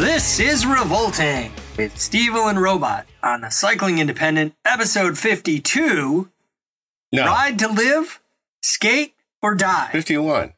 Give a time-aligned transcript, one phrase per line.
[0.00, 6.30] This is Revolting with Steve and Robot on the Cycling Independent, episode 52
[7.12, 8.18] No, Ride to Live,
[8.62, 9.90] Skate, or Die.
[9.92, 10.54] 51.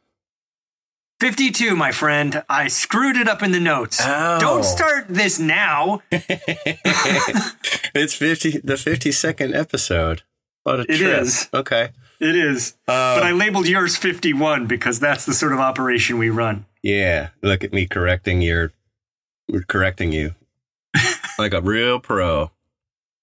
[1.19, 2.45] 52, my friend.
[2.49, 4.01] I screwed it up in the notes.
[4.01, 4.39] Oh.
[4.39, 6.03] Don't start this now.
[6.13, 10.23] it's 50 the 52nd episode.
[10.63, 11.21] What a It trip.
[11.23, 11.49] is.
[11.53, 11.89] Okay.
[12.21, 12.75] It is.
[12.87, 16.65] Uh, but I labeled yours 51 because that's the sort of operation we run.
[16.81, 18.73] yeah, look at me correcting your
[19.53, 20.35] we're correcting you.
[21.39, 22.51] like a real pro.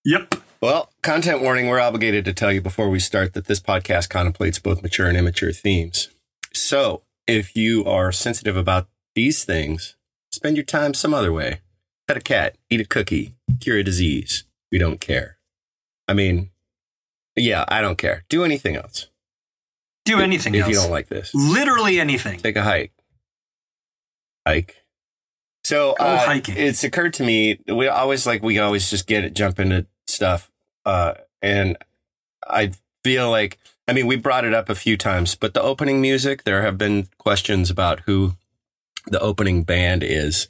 [0.06, 0.36] Yep.
[0.62, 4.60] Well, content warning, we're obligated to tell you before we start that this podcast contemplates
[4.60, 6.10] both mature and immature themes.
[6.54, 9.96] So, if you are sensitive about these things,
[10.32, 11.62] spend your time some other way.
[12.08, 14.44] Pet a cat, eat a cookie, cure a disease.
[14.72, 15.38] We don't care.
[16.08, 16.52] I mean,
[17.36, 18.24] yeah, I don't care.
[18.30, 19.08] Do anything else
[20.06, 20.70] Do anything if else.
[20.70, 21.34] you don't like this.
[21.34, 22.40] Literally anything.
[22.40, 22.92] Take a hike.
[24.48, 24.84] Hike.
[25.70, 29.60] So uh, it's occurred to me we always like we always just get it jump
[29.60, 30.50] into stuff,
[30.84, 31.78] uh, and
[32.48, 32.72] I
[33.04, 36.44] feel like I mean we brought it up a few times, but the opening music
[36.44, 38.34] there have been questions about who
[39.06, 40.48] the opening band is.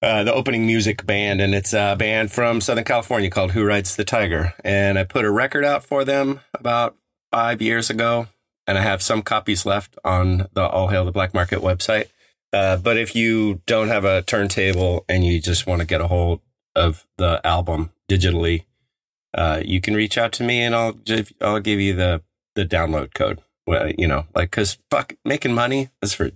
[0.00, 3.96] Uh, the opening music band, and it's a band from Southern California called Who Rides
[3.96, 4.54] the Tiger.
[4.64, 6.96] And I put a record out for them about
[7.30, 8.28] five years ago,
[8.66, 12.06] and I have some copies left on the All Hail the Black Market website.
[12.54, 16.06] Uh, but if you don't have a turntable and you just want to get a
[16.06, 16.40] hold
[16.76, 18.64] of the album digitally,
[19.36, 22.22] uh, you can reach out to me and I'll give, I'll give you the
[22.54, 23.40] the download code.
[23.66, 26.30] Well, you know, like because fuck making money that's for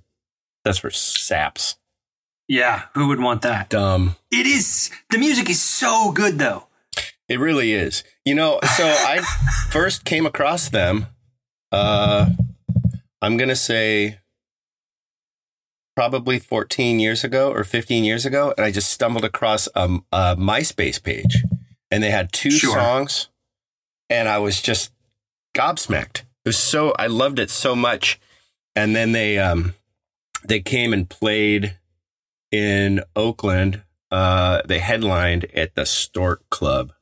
[0.65, 1.77] that's for saps.
[2.49, 2.85] Yeah.
[2.95, 3.69] Who would want that?
[3.69, 4.17] Dumb.
[4.33, 4.91] It is.
[5.11, 6.67] The music is so good, though.
[7.29, 8.03] It really is.
[8.25, 9.21] You know, so I
[9.71, 11.07] first came across them.
[11.71, 12.31] Uh,
[13.21, 14.19] I'm gonna say
[15.99, 20.37] probably 14 years ago or 15 years ago, and I just stumbled across a, a
[20.37, 21.43] MySpace page,
[21.91, 22.73] and they had two Sure.
[22.73, 23.27] songs,
[24.09, 24.93] and I was just
[25.57, 26.19] gobsmacked.
[26.45, 28.21] It was so I loved it so much,
[28.77, 29.75] and then they um
[30.47, 31.77] they came and played
[32.53, 33.83] in Oakland.
[34.09, 36.93] Uh, they headlined at the Stork Club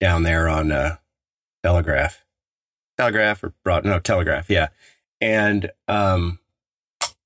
[0.00, 0.96] down there on uh,
[1.62, 2.24] Telegraph,
[2.98, 4.70] Telegraph or Broad, no Telegraph, yeah.
[5.20, 6.40] And um,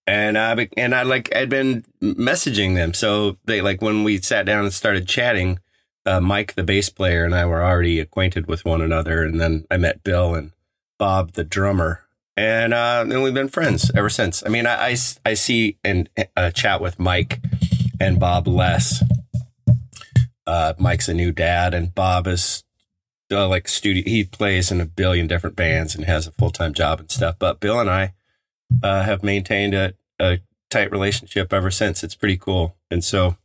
[0.07, 4.47] and I and I like I'd been messaging them, so they like when we sat
[4.47, 5.59] down and started chatting.
[6.05, 9.67] Uh, Mike, the bass player, and I were already acquainted with one another, and then
[9.69, 10.53] I met Bill and
[10.99, 12.03] Bob, the drummer,
[12.37, 14.45] and uh, and we've been friends ever since.
[14.47, 17.41] I mean, I I see and uh, chat with Mike
[18.01, 19.03] and Bob less.
[20.47, 22.63] Uh, Mike's a new dad, and Bob is
[23.33, 24.05] uh, like studio.
[24.07, 27.35] He plays in a billion different bands and has a full time job and stuff.
[27.41, 28.15] But Bill and I
[28.83, 30.39] uh, have maintained a, a
[30.71, 32.03] tight relationship ever since.
[32.05, 33.37] It's pretty cool, and so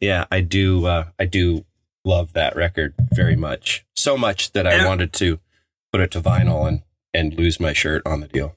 [0.00, 0.86] yeah, I do.
[0.86, 1.64] Uh, I do
[2.04, 3.84] love that record very much.
[3.96, 5.40] So much that I wanted to
[5.92, 6.82] put it to vinyl and
[7.14, 8.56] and lose my shirt on the deal.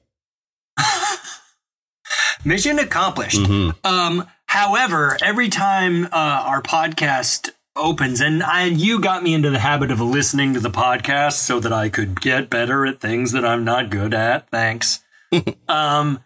[2.44, 3.38] Mission accomplished.
[3.40, 3.74] Mhm.
[3.84, 9.58] Um, however, every time uh, our podcast opens, and I, you got me into the
[9.58, 13.44] habit of listening to the podcast so that I could get better at things that
[13.44, 14.48] I'm not good at.
[14.50, 15.00] Thanks.
[15.68, 16.22] um,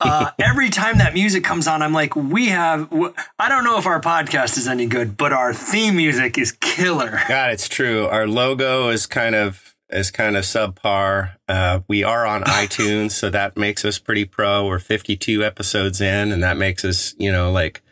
[0.00, 2.90] uh, every time that music comes on, I'm like, we have.
[2.90, 6.52] w- I don't know if our podcast is any good, but our theme music is
[6.52, 7.20] killer.
[7.28, 8.06] God, it's true.
[8.06, 11.36] Our logo is kind of is kind of subpar.
[11.48, 14.66] Uh, we are on iTunes, so that makes us pretty pro.
[14.66, 17.82] We're 52 episodes in, and that makes us, you know, like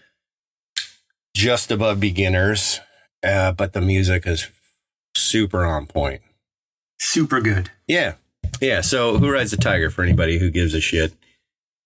[1.35, 2.81] just above beginners.
[3.23, 4.50] Uh, but the music is
[5.17, 6.20] super on point.
[6.99, 7.70] Super good.
[7.87, 8.14] Yeah,
[8.61, 8.81] yeah.
[8.81, 9.91] So, who rides the tiger?
[9.91, 11.12] For anybody who gives a shit.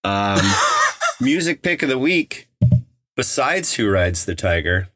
[0.04, 0.40] Um,
[1.20, 2.48] music pick of the week.
[3.16, 4.88] Besides, who rides the tiger?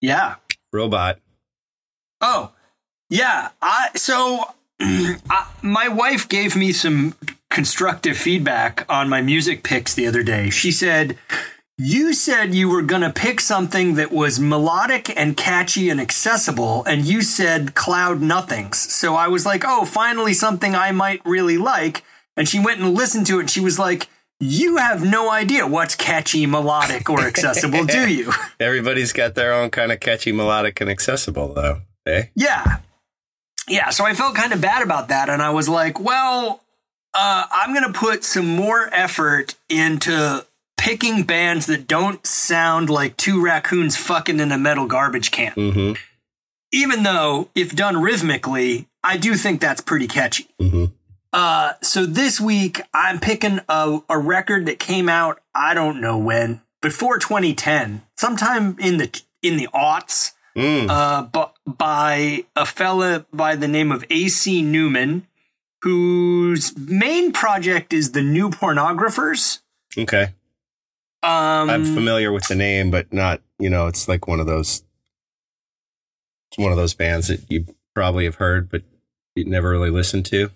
[0.00, 0.36] Yeah.
[0.72, 1.18] Robot.
[2.20, 2.52] Oh,
[3.10, 3.50] yeah.
[3.60, 7.14] I so I, my wife gave me some
[7.50, 10.50] constructive feedback on my music picks the other day.
[10.50, 11.18] She said,
[11.78, 16.84] you said you were going to pick something that was melodic and catchy and accessible,
[16.86, 18.78] and you said Cloud Nothings.
[18.78, 22.02] So I was like, oh, finally something I might really like.
[22.36, 24.08] And she went and listened to it, and she was like,
[24.40, 28.32] you have no idea what's catchy, melodic, or accessible, do you?
[28.60, 31.82] Everybody's got their own kind of catchy, melodic, and accessible, though.
[32.06, 32.24] Eh?
[32.34, 32.78] Yeah.
[33.68, 33.90] Yeah.
[33.90, 35.28] So I felt kind of bad about that.
[35.28, 36.60] And I was like, well,
[37.14, 40.44] uh, I'm going to put some more effort into
[40.78, 45.52] picking bands that don't sound like two raccoons fucking in a metal garbage can.
[45.52, 45.92] Mm-hmm.
[46.72, 50.48] Even though, if done rhythmically, I do think that's pretty catchy.
[50.60, 50.86] Mm-hmm.
[51.32, 56.16] Uh, so this week I'm picking a, a record that came out I don't know
[56.16, 60.88] when before 2010, sometime in the in the aughts, Mm.
[60.90, 65.26] uh, by a fella by the name of AC Newman,
[65.82, 69.60] whose main project is the New Pornographers.
[69.96, 70.30] Okay.
[71.22, 74.84] Um, I'm familiar with the name, but not, you know, it's like one of those,
[76.50, 78.82] it's one of those bands that you probably have heard, but
[79.34, 80.50] you never really listened to.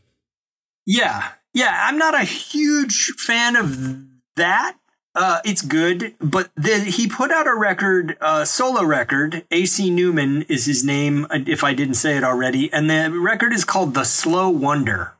[0.87, 1.87] Yeah, yeah.
[1.87, 4.07] I'm not a huge fan of
[4.37, 4.77] that.
[5.15, 9.45] Uh, it's good, but the, he put out a record, uh, solo record.
[9.51, 13.63] AC Newman is his name, if I didn't say it already, and the record is
[13.63, 15.13] called "The Slow Wonder."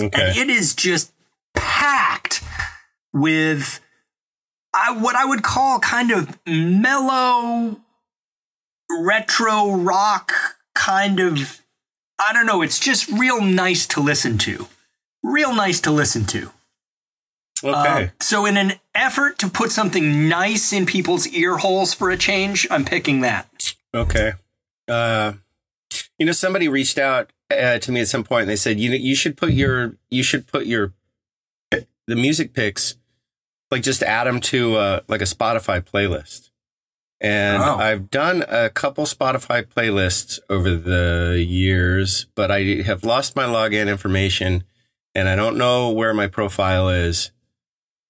[0.00, 0.32] Okay.
[0.36, 1.12] and it is just
[1.54, 2.42] packed
[3.12, 3.80] with
[4.72, 7.80] I, what I would call kind of mellow
[8.90, 10.32] retro rock
[10.74, 11.60] kind of
[12.20, 14.66] I don't know, it's just real nice to listen to.
[15.22, 16.50] Real nice to listen to.
[17.64, 18.04] okay.
[18.04, 22.16] Uh, so in an effort to put something nice in people's ear holes for a
[22.16, 23.74] change, I'm picking that.
[23.94, 24.32] Okay.
[24.86, 25.34] Uh,
[26.18, 28.90] you know, somebody reached out uh, to me at some point and they said, you
[28.90, 30.92] know, you should put your, you should put your,
[31.70, 32.96] the music picks,
[33.70, 36.50] like just add them to uh, like a Spotify playlist.
[37.20, 37.76] And Oh.
[37.76, 43.88] I've done a couple Spotify playlists over the years, but I have lost my login
[43.88, 44.64] information
[45.14, 47.30] and I don't know where my profile is.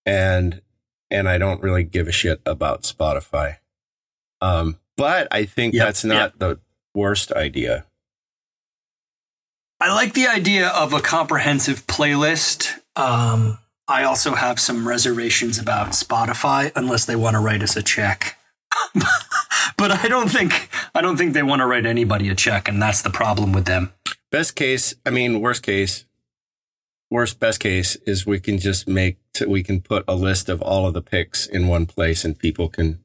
[0.06, 0.62] And,
[1.10, 3.56] and I don't really give a shit about Spotify.
[4.40, 6.60] Um, but I think Yep, that's not the
[6.94, 7.84] worst idea.
[9.80, 12.78] I like the idea of a comprehensive playlist.
[12.96, 13.58] Um,
[13.90, 18.38] I also have some reservations about Spotify, unless they want to write us a check.
[19.76, 22.80] but I don't think I don't think they want to write anybody a check, and
[22.80, 23.92] that's the problem with them.
[24.30, 26.04] Best case, I mean, worst case,
[27.10, 30.62] worst best case is we can just make t- we can put a list of
[30.62, 33.02] all of the picks in one place and people can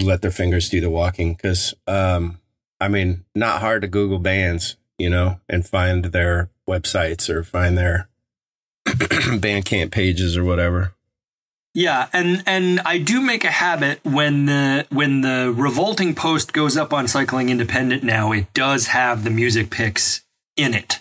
[0.00, 2.38] let their fingers do the walking because um
[2.80, 7.76] i mean not hard to google bands you know and find their websites or find
[7.76, 8.08] their
[8.86, 10.92] bandcamp pages or whatever.
[11.74, 16.76] Yeah, and and I do make a habit when the when the revolting post goes
[16.76, 20.22] up on Cycling Independent now, it does have the music picks
[20.56, 20.98] in it.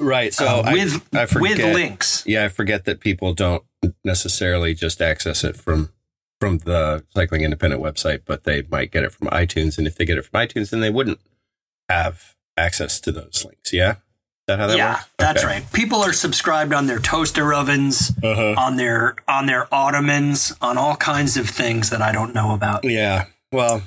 [0.00, 1.58] Right so uh, with I, forget.
[1.58, 2.24] with links.
[2.26, 3.62] yeah i forget that people don't
[4.02, 5.90] necessarily just access it from
[6.40, 10.06] from the cycling independent website but they might get it from itunes and if they
[10.06, 11.20] get it from itunes then they wouldn't
[11.90, 13.96] have access to those links yeah
[14.50, 15.54] that how that yeah, works that's Okay.
[15.60, 15.72] right.
[15.72, 18.54] People are subscribed on their toaster ovens, uh-huh.
[18.58, 22.84] on their on their ottomans, on all kinds of things that I don't know about.
[22.84, 23.82] yeah well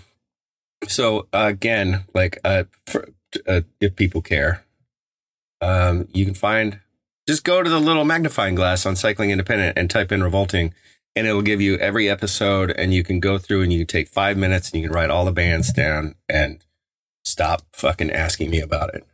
[0.88, 3.08] so uh, again like uh, for,
[3.48, 4.64] uh if people care
[5.62, 6.80] um you can find
[7.28, 10.74] just go to the little magnifying glass on cycling independent and type in revolting
[11.16, 14.10] and it'll give you every episode and you can go through and you can take
[14.10, 16.66] five minutes and you can write all the bands down and
[17.24, 19.06] stop fucking asking me about it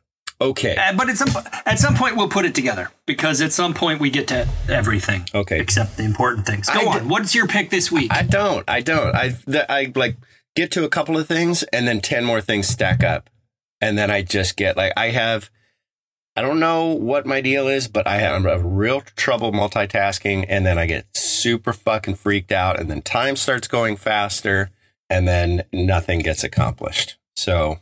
[0.42, 1.30] okay Uh, but at some
[1.66, 5.28] at some point we'll put it together because at some point we get to everything
[5.34, 6.70] okay except the important things.
[6.70, 7.10] Go I on.
[7.10, 8.12] What's your pick this week?
[8.12, 8.64] I don't.
[8.70, 9.16] I don't.
[9.16, 10.18] I the, I like
[10.56, 13.30] get to a couple of things and then 10 more things stack up.
[13.82, 15.50] And then I just get like I have
[16.36, 20.66] I don't know what my deal is, but I have a real trouble multitasking and
[20.66, 24.70] then I get super fucking freaked out and then time starts going faster
[25.10, 27.18] and then nothing gets accomplished.
[27.36, 27.80] So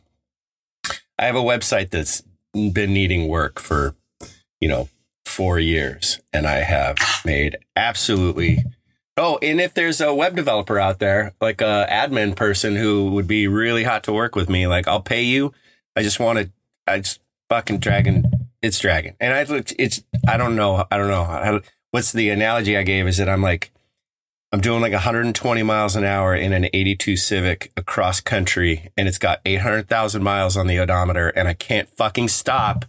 [1.20, 2.24] I have a website that's
[2.54, 3.96] been needing work for,
[4.60, 4.90] you know,
[5.26, 8.64] 4 years and I have made absolutely
[9.20, 13.26] Oh, and if there's a web developer out there, like a admin person who would
[13.26, 15.54] be really hot to work with me, like I'll pay you.
[15.96, 16.52] I just want to,
[16.86, 18.26] I just fucking dragging,
[18.62, 19.16] it's dragging.
[19.20, 21.62] And I looked, it's, I don't know, I don't know.
[21.90, 23.72] What's the analogy I gave is that I'm like,
[24.52, 29.18] I'm doing like 120 miles an hour in an 82 Civic across country and it's
[29.18, 32.86] got 800,000 miles on the odometer and I can't fucking stop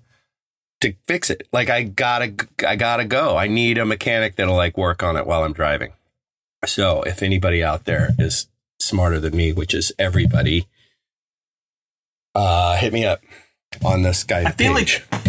[0.80, 1.48] to fix it.
[1.52, 2.32] Like I gotta,
[2.66, 3.36] I gotta go.
[3.36, 5.92] I need a mechanic that'll like work on it while I'm driving.
[6.64, 8.46] So if anybody out there is
[8.78, 10.66] smarter than me, which is everybody,
[12.36, 13.20] uh, hit me up
[13.84, 14.44] on this guy.
[14.44, 15.04] I feel page.
[15.10, 15.22] like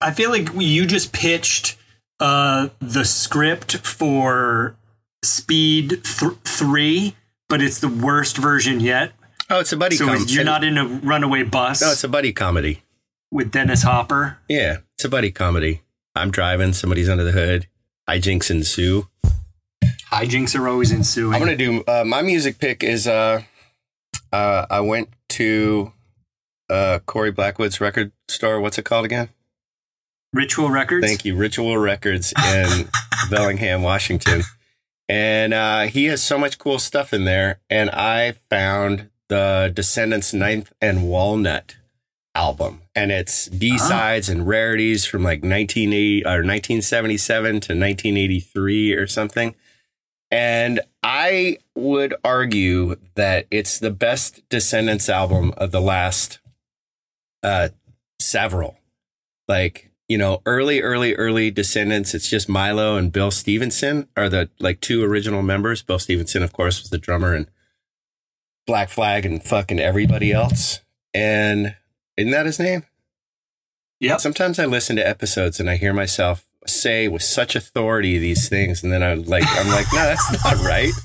[0.00, 1.76] I feel like you just pitched
[2.20, 4.76] uh, the script for
[5.24, 7.16] Speed th- Three,
[7.48, 9.12] but it's the worst version yet.
[9.50, 9.96] oh, it's a buddy.
[9.98, 10.18] Comedy.
[10.20, 12.82] So com- you're not in a runaway bus No, it's a buddy comedy.
[13.30, 14.38] with Dennis Hopper.
[14.48, 15.82] Yeah, it's a buddy comedy.
[16.14, 17.66] I'm driving, somebody's under the hood.
[18.08, 19.08] Hijinks ensue.
[20.12, 21.34] Hijinks are always ensuing.
[21.34, 23.42] I'm gonna do uh, my music pick is uh,
[24.32, 25.92] uh, I went to
[26.70, 28.60] uh, Corey Blackwood's record store.
[28.60, 29.30] What's it called again?
[30.32, 31.06] Ritual Records.
[31.06, 32.88] Thank you, Ritual Records in
[33.30, 34.42] Bellingham, Washington.
[35.08, 37.60] And uh, he has so much cool stuff in there.
[37.68, 41.76] And I found the Descendents Ninth and Walnut
[42.34, 42.82] album.
[42.94, 49.54] And it's B sides and rarities from like 1980 or 1977 to 1983 or something.
[50.30, 56.40] And I would argue that it's the best Descendents album of the last
[57.42, 57.68] uh,
[58.20, 58.78] several.
[59.46, 64.50] Like, you know, early, early, early Descendents, it's just Milo and Bill Stevenson are the
[64.60, 65.82] like two original members.
[65.82, 67.46] Bill Stevenson, of course, was the drummer and
[68.66, 70.80] Black Flag and fucking everybody else.
[71.12, 71.76] And
[72.16, 72.84] isn't that his name?
[74.00, 74.18] Yeah.
[74.18, 78.82] Sometimes I listen to episodes and I hear myself say with such authority these things,
[78.82, 80.92] and then I'm like, I'm like, no, that's not right.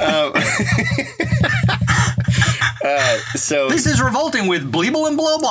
[0.00, 0.32] Um,
[2.98, 5.38] uh, so This is revolting with Bleeble and Blow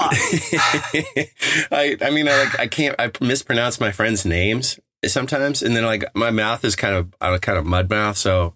[1.71, 5.85] I I mean I like I can't I mispronounce my friends' names sometimes, and then
[5.85, 8.53] like my mouth is kind of I'm kind of mud mouth, so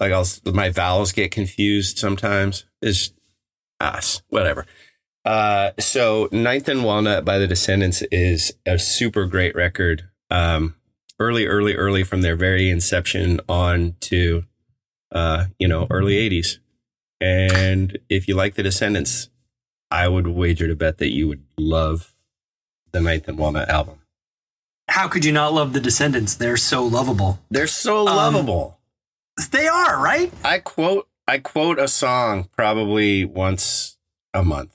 [0.00, 2.64] like I'll my vowels get confused sometimes.
[2.80, 3.12] Is
[3.80, 4.66] us whatever.
[5.24, 10.08] Uh, so Ninth and Walnut by the Descendents is a super great record.
[10.30, 10.74] Um,
[11.20, 14.44] early, early, early from their very inception on to,
[15.12, 16.58] uh, you know, early '80s.
[17.22, 19.28] And if you like the Descendents,
[19.92, 22.16] I would wager to bet that you would love
[22.90, 24.00] the Ninth and Walnut album.
[24.88, 26.34] How could you not love the Descendents?
[26.34, 27.38] They're so lovable.
[27.48, 28.80] They're so um, lovable.
[29.52, 30.32] They are, right?
[30.44, 33.96] I quote I quote a song probably once
[34.34, 34.74] a month.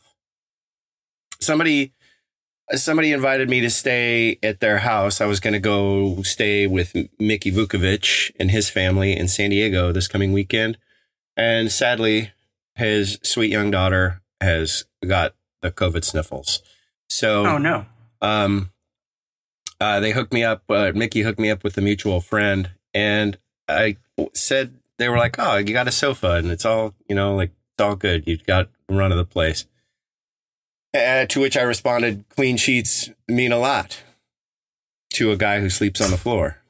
[1.42, 1.94] Somebody
[2.72, 5.20] somebody invited me to stay at their house.
[5.20, 9.92] I was going to go stay with Mickey Vukovic and his family in San Diego
[9.92, 10.78] this coming weekend.
[11.36, 12.32] And sadly,
[12.78, 16.62] his sweet young daughter has got the COVID sniffles.
[17.10, 17.86] So Oh no.
[18.22, 18.72] um,
[19.80, 20.64] uh, they hooked me up.
[20.70, 23.98] Uh, Mickey hooked me up with a mutual friend, and I
[24.34, 27.52] said they were like, "Oh, you got a sofa, and it's all you know, like
[27.74, 28.24] it's all good.
[28.26, 29.66] You've got run of the place."
[30.96, 34.02] Uh, to which I responded, "Clean sheets mean a lot
[35.14, 36.62] to a guy who sleeps on the floor."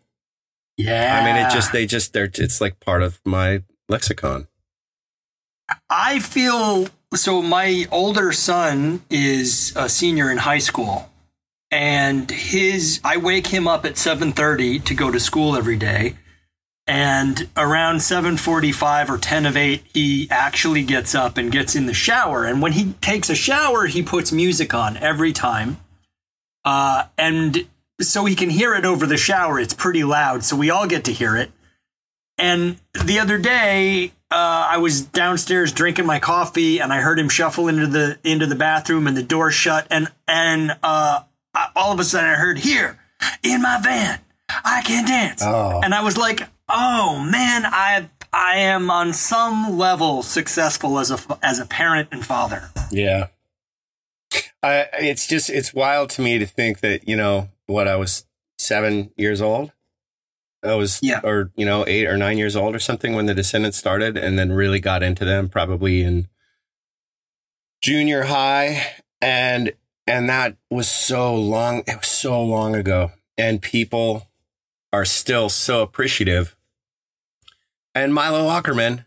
[0.75, 1.19] Yeah.
[1.21, 4.47] I mean, it just they just they're it's like part of my lexicon.
[5.89, 7.41] I feel so.
[7.41, 11.09] My older son is a senior in high school,
[11.71, 16.15] and his I wake him up at seven thirty to go to school every day,
[16.85, 21.75] and around seven forty five or ten of eight, he actually gets up and gets
[21.75, 22.45] in the shower.
[22.45, 25.77] And when he takes a shower, he puts music on every time,
[26.63, 27.67] uh, and
[27.99, 29.59] so he can hear it over the shower.
[29.59, 31.51] It's pretty loud, so we all get to hear it.
[32.37, 37.29] And the other day, uh, I was downstairs drinking my coffee, and I heard him
[37.29, 41.21] shuffle into the into the bathroom, and the door shut, and and uh,
[41.53, 42.99] I, all of a sudden I heard here
[43.43, 44.19] in my van,
[44.49, 45.81] I can dance, Oh.
[45.83, 51.17] and I was like, oh man, I I am on some level successful as a
[51.41, 52.69] as a parent and father.
[52.91, 53.27] Yeah.
[54.63, 58.25] I, it's just, it's wild to me to think that, you know, what I was
[58.57, 59.71] seven years old.
[60.63, 61.21] I was, Yeah.
[61.23, 64.37] or, you know, eight or nine years old or something when the Descendents started and
[64.39, 66.27] then really got into them probably in
[67.81, 68.95] junior high.
[69.21, 69.73] And,
[70.05, 73.11] and that was so long, it was so long ago.
[73.37, 74.27] And people
[74.91, 76.55] are still so appreciative.
[77.93, 79.05] And Milo Aukerman,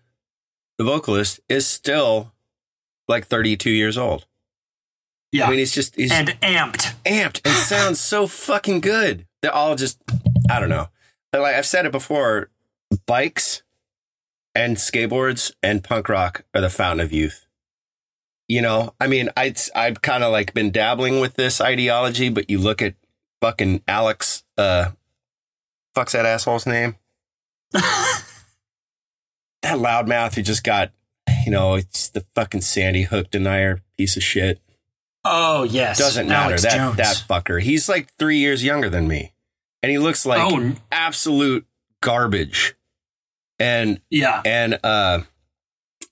[0.79, 2.33] the vocalist, is still
[3.09, 4.27] like 32 years old.
[5.33, 6.93] Yeah, I mean, he's just he's and amped.
[7.05, 9.27] amped and sounds so fucking good.
[9.43, 9.99] They're all just,
[10.51, 10.89] I don't know.
[11.33, 12.51] Like I've said it before,
[13.07, 13.63] bikes
[14.55, 17.47] and skateboards and punk rock are the fountain of youth.
[18.49, 22.51] You know, I mean, I I've kind of like been dabbling with this ideology, but
[22.51, 22.95] you look at
[23.41, 24.91] fucking Alex, uh,
[25.95, 26.97] fuck's that asshole's name?
[27.73, 28.25] that
[29.65, 30.91] loudmouth who just got,
[31.47, 34.61] you know, it's the fucking Sandy Hook denier piece of shit.
[35.25, 36.49] Oh yes, Doesn't matter.
[36.51, 36.97] Alex that Jones.
[36.97, 37.63] that fucker.
[37.63, 39.33] He's like three years younger than me,
[39.83, 40.73] and he looks like Oh.
[40.93, 41.67] absolute
[42.03, 42.75] garbage.
[43.59, 44.43] And Yeah.
[44.45, 45.21] and uh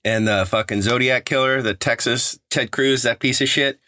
[0.05, 3.79] and the fucking Zodiac killer, the Texas Ted Cruz, that piece of shit.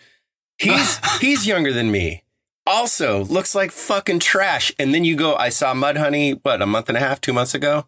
[0.58, 2.24] He's he's younger than me.
[2.68, 4.72] Also looks like fucking trash.
[4.78, 7.54] And then you go, I saw Mudhoney, what, a month and a half, two months
[7.56, 7.88] ago?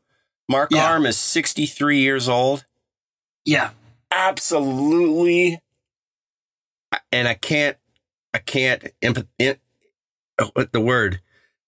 [0.49, 0.85] Mark Yeah.
[0.89, 2.65] Arm is 63 years old.
[3.45, 3.71] Yeah.
[4.11, 5.59] Absolutely.
[7.11, 7.77] And I can't,
[8.33, 9.57] I can't, empath-
[10.39, 11.21] oh, what the word?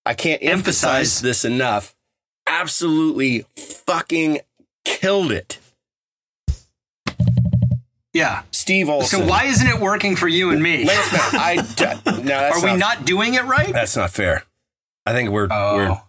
[0.05, 1.95] I can't emphasize this enough.
[2.47, 4.39] Absolutely fucking
[4.83, 5.59] killed it.
[8.13, 8.43] Yeah.
[8.51, 9.19] Steve Olson.
[9.21, 10.85] So why isn't it working for you and me?
[10.85, 13.73] Lance I d- no, that's Are we not doing it right?
[13.73, 14.43] That's not fair.
[15.05, 15.89] I think we're we're.
[15.91, 16.01] Oh.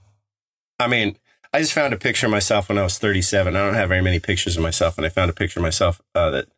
[0.78, 1.16] I mean,
[1.52, 3.56] I just found a picture of myself when I was 37.
[3.56, 6.00] I don't have very many pictures of myself, and I found a picture of myself
[6.14, 6.48] uh, that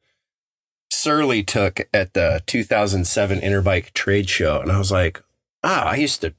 [0.90, 5.22] Surly took at the 2007 Interbike Trade Show, and I was like,
[5.62, 6.34] ah, I used to,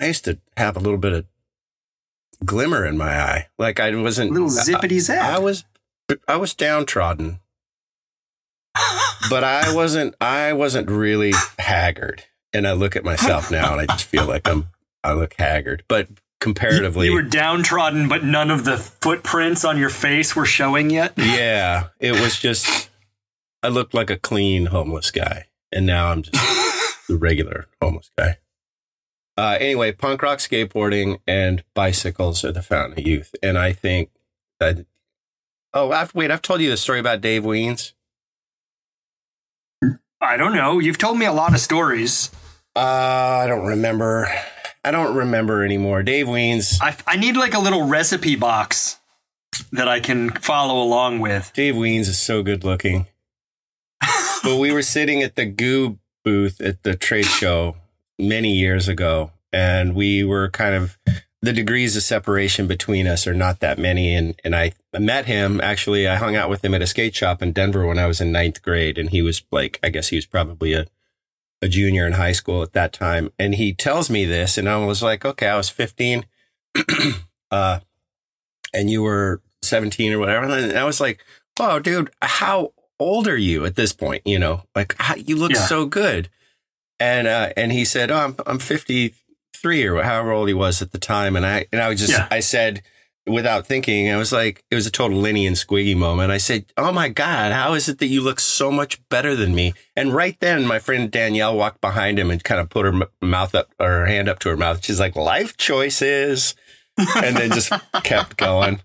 [0.00, 1.26] I used to have a little bit of
[2.44, 5.42] glimmer in my eye, like I wasn't Little zippity I zap.
[5.42, 5.64] was,
[6.26, 7.40] I was downtrodden,
[9.30, 12.24] but I wasn't, I wasn't really haggard.
[12.52, 14.70] And I look at myself now, and I just feel like I'm,
[15.04, 16.08] I look haggard, but
[16.40, 21.12] comparatively, You were downtrodden, but none of the footprints on your face were showing yet.
[21.16, 22.90] Yeah, it was just
[23.62, 28.38] I looked like a clean homeless guy, and now I'm just the regular homeless guy.
[29.40, 34.10] Uh, anyway, punk rock, skateboarding, and bicycles are the fountain of youth, and I think
[34.58, 34.84] that.
[35.72, 36.30] Oh, I've, wait!
[36.30, 37.94] I've told you the story about Dave Wiens.
[40.20, 40.78] I don't know.
[40.78, 42.30] You've told me a lot of stories.
[42.76, 44.28] Uh, I don't remember.
[44.84, 46.02] I don't remember anymore.
[46.02, 46.78] Dave Wiens.
[46.82, 48.98] I, I need like a little recipe box
[49.72, 51.50] that I can follow along with.
[51.54, 53.06] Dave Wiens is so good looking.
[54.42, 57.76] but we were sitting at the Goo booth at the trade show
[58.20, 60.98] many years ago, and we were kind of
[61.42, 64.14] the degrees of separation between us are not that many.
[64.14, 66.06] And and I met him actually.
[66.06, 68.30] I hung out with him at a skate shop in Denver when I was in
[68.32, 70.86] ninth grade, and he was like, I guess he was probably a
[71.62, 73.30] a junior in high school at that time.
[73.38, 76.24] And he tells me this, and I was like, okay, I was fifteen,
[77.50, 77.80] uh,
[78.72, 80.46] and you were seventeen or whatever.
[80.46, 81.24] And I was like,
[81.58, 84.22] wow, dude, how old are you at this point?
[84.26, 85.66] You know, like how, you look Yeah.
[85.66, 86.28] so good.
[87.00, 90.92] And uh, and he said, oh, I'm I'm 53 or however old he was at
[90.92, 91.34] the time.
[91.34, 92.28] And I and I was just Yeah.
[92.30, 92.82] I said
[93.26, 96.30] without thinking, I was like, it was a total Lenny and Squiggy moment.
[96.30, 99.54] I said, oh my god, how is it that you look so much better than
[99.54, 99.74] me?
[99.96, 103.54] And right then, my friend Danielle walked behind him and kind of put her mouth
[103.54, 104.84] up or her hand up to her mouth.
[104.84, 106.54] She's like, life choices,
[107.16, 108.80] and then just kept going.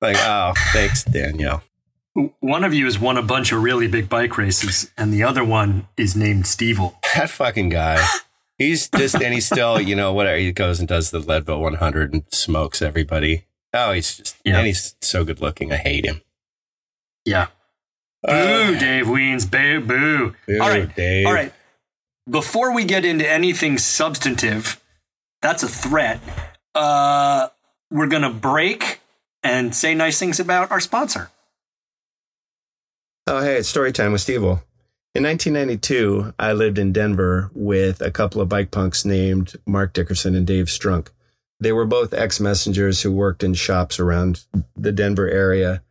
[0.00, 1.62] Like, oh, thanks, Danielle.
[2.40, 5.44] One of you has won a bunch of really big bike races, and the other
[5.44, 6.94] one is named Stevel.
[7.14, 8.04] That fucking guy.
[8.58, 10.36] He's just, and he's still, you know, whatever.
[10.36, 13.46] He goes and does the Leadville 100 and smokes everybody.
[13.72, 14.58] Oh, he's just, Yeah.
[14.58, 15.72] and he's so good looking.
[15.72, 16.20] I hate him.
[17.24, 17.46] Yeah.
[18.22, 19.46] Boo, Uh, Dave Wiens.
[19.46, 20.34] Boo, boo.
[20.46, 20.94] boo, All right.
[20.94, 21.26] Dave.
[21.26, 21.52] All right.
[22.28, 24.78] Before we get into anything substantive,
[25.40, 26.20] that's a threat.
[26.74, 27.48] Uh,
[27.90, 29.00] we're going to break
[29.42, 31.30] and say nice things about our sponsor.
[33.26, 34.42] Oh, hey, it's story time with Steve.
[35.12, 40.36] In 1992, I lived in Denver with a couple of bike punks named Mark Dickerson
[40.36, 41.08] and Dave Strunk.
[41.58, 44.44] They were both ex messengers who worked in shops around
[44.76, 45.82] the Denver area.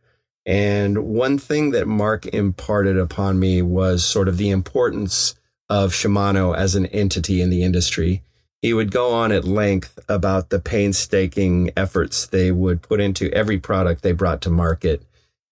[0.46, 5.34] And one thing that Mark imparted upon me was sort of the importance
[5.68, 8.22] of Shimano as an entity in the industry.
[8.62, 13.58] He would go on at length about the painstaking efforts they would put into every
[13.58, 15.02] product they brought to market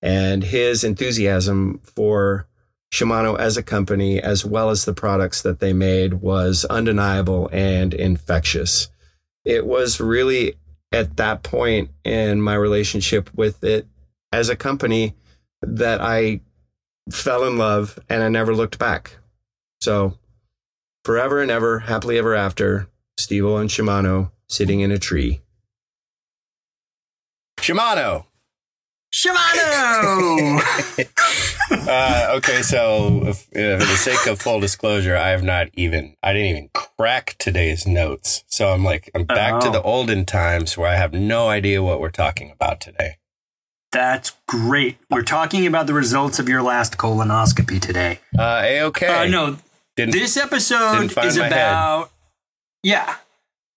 [0.00, 2.46] and his enthusiasm for
[2.92, 7.92] Shimano as a company, as well as the products that they made, was undeniable and
[7.92, 8.88] infectious.
[9.44, 10.55] It was really
[10.92, 13.87] at that point in my relationship with it
[14.33, 15.14] as a company
[15.62, 16.40] that I
[17.11, 19.16] fell in love and I never looked back.
[19.81, 20.14] So,
[21.05, 25.40] forever and ever, happily ever after, Steve and Shimano sitting in a tree.
[27.59, 28.27] Shimano.
[29.12, 30.60] Shimano!
[31.70, 36.14] Uh, okay, so if, uh, for the sake of full disclosure, I have not even,
[36.22, 38.42] I didn't even crack today's notes.
[38.46, 39.72] So I'm like, I'm back to Oh.
[39.72, 43.16] the olden times where I have no idea what we're talking about today.
[43.92, 44.98] That's great.
[45.10, 48.20] We're talking about the results of your last colonoscopy today.
[48.38, 49.24] Uh, A-okay.
[49.24, 49.56] Uh, no,
[49.96, 51.52] Didn't, this episode is my head.
[51.52, 52.10] about
[52.82, 53.16] yeah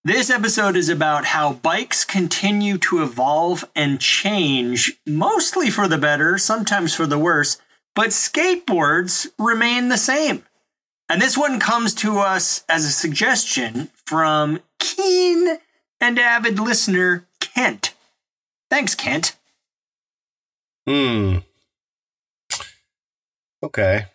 [0.04, 6.38] this episode is about how bikes continue to evolve and change mostly for the better
[6.38, 7.58] sometimes for the worse
[7.94, 10.44] but skateboards remain the same
[11.10, 15.58] and this one comes to us as a suggestion from keen
[16.00, 17.94] and avid listener kent
[18.72, 19.36] Thanks, Kent.
[20.88, 21.40] Hmm.
[23.62, 24.06] Okay.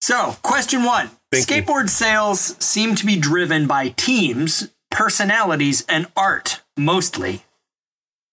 [0.00, 1.62] So, question one Thank you.
[1.62, 7.44] Skateboard sales seem to be driven by teams, personalities, and art mostly.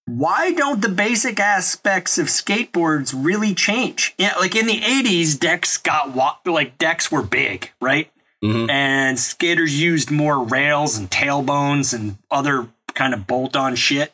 [0.05, 4.15] Why don't the basic aspects of skateboards really change?
[4.17, 8.09] Yeah, like in the 80s, decks got wa- like decks were big, right?
[8.43, 8.69] Mhm.
[8.69, 14.13] And skaters used more rails and tailbones and other kind of bolt on shit.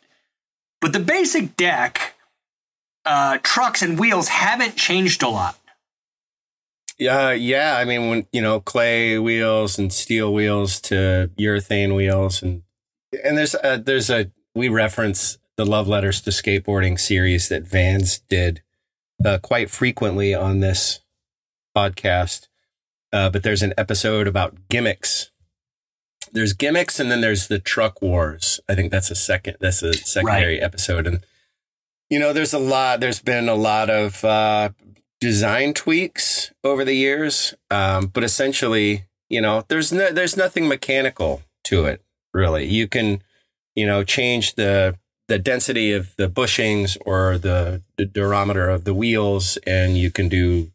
[0.82, 2.16] But the basic deck,
[3.06, 5.58] uh, trucks and wheels haven't changed a lot.
[7.04, 7.76] Yeah, yeah.
[7.76, 12.64] I mean, when you know clay wheels and steel wheels to urethane wheels, and
[13.26, 18.20] and there's a, there's a we reference the love letters to skateboarding series that Vans
[18.30, 18.62] did
[19.26, 21.02] uh, quite frequently on this
[21.76, 22.48] podcast.
[23.12, 25.30] Uh, but there's an episode about gimmicks.
[26.32, 28.62] There's gimmicks, and then there's the truck wars.
[28.70, 29.58] I think that's a second.
[29.60, 31.20] That's a secondary episode, and
[32.10, 33.02] you know, there's a lot.
[33.02, 34.70] There's been a lot of uh,
[35.24, 41.42] design tweaks over the years, um, but essentially, you know, there's no, there's nothing mechanical
[41.66, 42.02] to it.
[42.34, 43.22] Really, you can,
[43.76, 44.98] you know, change the
[45.30, 50.28] the density of the bushings or the, the durometer of the wheels, and you can
[50.28, 50.72] do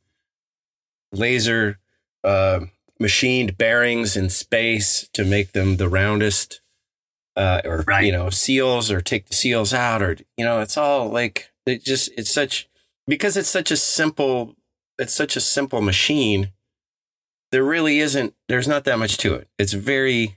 [1.12, 1.78] laser
[2.24, 2.60] uh,
[2.98, 6.60] machined bearings in space to make them the roundest.
[7.36, 8.04] Uh, or Right.
[8.04, 11.84] you know seals or take the seals out or you know it's all like it
[11.84, 12.68] just it's such
[13.08, 14.54] because it's such a simple
[14.98, 16.52] it's such a simple machine
[17.50, 20.36] there really isn't there's not that much to it it's very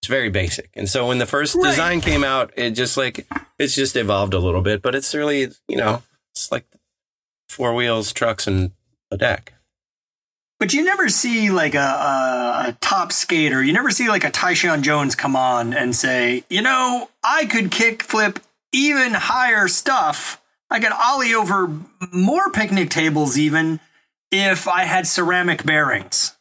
[0.00, 1.70] it's very basic and so when the first Right.
[1.70, 3.26] design came out it just like
[3.58, 6.66] it's just evolved a little bit but it's really you know it's like
[7.48, 8.72] four wheels trucks and
[9.10, 9.52] a deck
[10.58, 13.62] But you never see like a, a, a top skater.
[13.62, 17.70] You never see like a Tyshawn Jones come on and say, you know, I could
[17.70, 18.38] kick flip
[18.72, 20.40] even higher stuff.
[20.72, 21.70] I could ollie over
[22.10, 23.78] more picnic tables even
[24.30, 26.34] if I had ceramic bearings.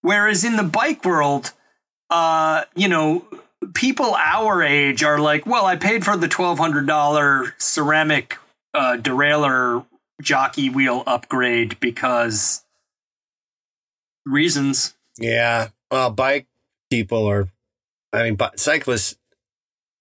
[0.00, 1.52] Whereas in the bike world,
[2.08, 3.26] uh, you know,
[3.74, 8.38] people our age are like, well, I paid for the twelve hundred dollar ceramic
[8.72, 9.84] uh, derailleur
[10.22, 12.64] jockey wheel upgrade because
[14.24, 14.94] reasons.
[15.18, 15.68] Yeah.
[15.90, 16.46] Well, bike
[16.90, 17.48] people are,
[18.10, 19.16] I mean, cyclists,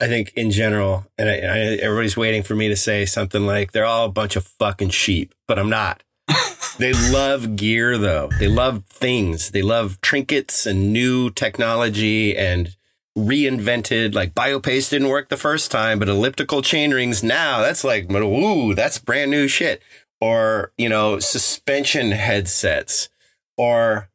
[0.04, 3.72] I think in general, and I, I, everybody's waiting for me to say something like
[3.72, 6.04] they're all a bunch of fucking sheep, but I'm not.
[6.78, 8.30] they love gear though.
[8.38, 9.52] They love things.
[9.52, 12.76] They love trinkets and new technology and
[13.18, 18.12] reinvented like biopace didn't work the first time, but elliptical chain rings now that's like,
[18.12, 19.82] ooh, that's brand new shit.
[20.20, 23.08] Or, you know, suspension headsets
[23.56, 24.10] or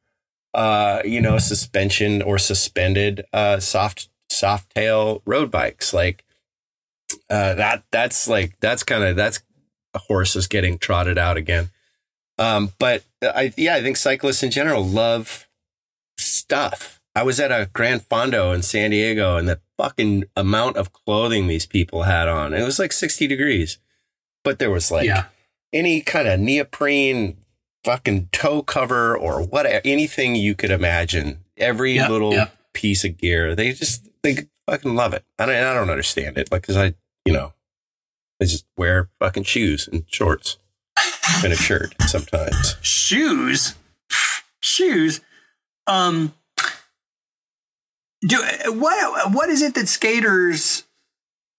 [0.52, 5.92] uh, you know, suspension or suspended uh, soft soft tail road bikes.
[5.92, 6.24] Like
[7.30, 7.84] uh, that.
[7.90, 9.42] That's like that's kind of that's
[9.94, 11.70] horses getting trotted out again.
[12.38, 15.48] Um, but I yeah, I think cyclists in general love
[16.18, 17.00] stuff.
[17.14, 21.48] I was at a Gran Fondo in San Diego, and the fucking amount of clothing
[21.48, 22.54] these people had on.
[22.54, 23.78] It was like sixty degrees,
[24.44, 25.24] but there was like yeah.
[25.72, 27.38] any kind of neoprene
[27.84, 31.44] fucking toe cover or whatever, anything you could imagine.
[31.56, 32.54] Every Yep, little yep.
[32.78, 35.24] Piece of gear, they just they fucking love it.
[35.38, 37.52] I don't, I don't understand it, like because I, you know,
[38.40, 40.58] I just wear fucking shoes and shorts
[41.44, 42.76] and a shirt sometimes.
[42.80, 43.74] shoes
[44.60, 45.20] shoes
[45.86, 46.32] um
[48.22, 50.84] do what what is it that skaters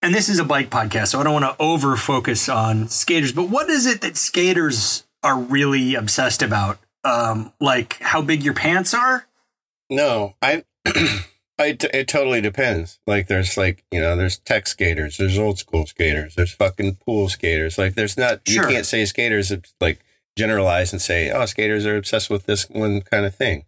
[0.02, 3.32] and this is a bike podcast so i don't want to over focus on skaters
[3.32, 8.54] but what is it that skaters are really obsessed about um like how big your
[8.54, 9.26] pants are
[9.88, 10.64] No, I.
[11.58, 12.98] I t- it totally depends.
[13.06, 17.28] Like there's like you know there's tech skaters, there's old school skaters, there's fucking pool
[17.28, 17.76] skaters.
[17.78, 18.64] Like there's not Sure.
[18.68, 20.00] you can't say skaters like
[20.38, 23.64] generalize and say oh skaters are obsessed with this one kind of thing.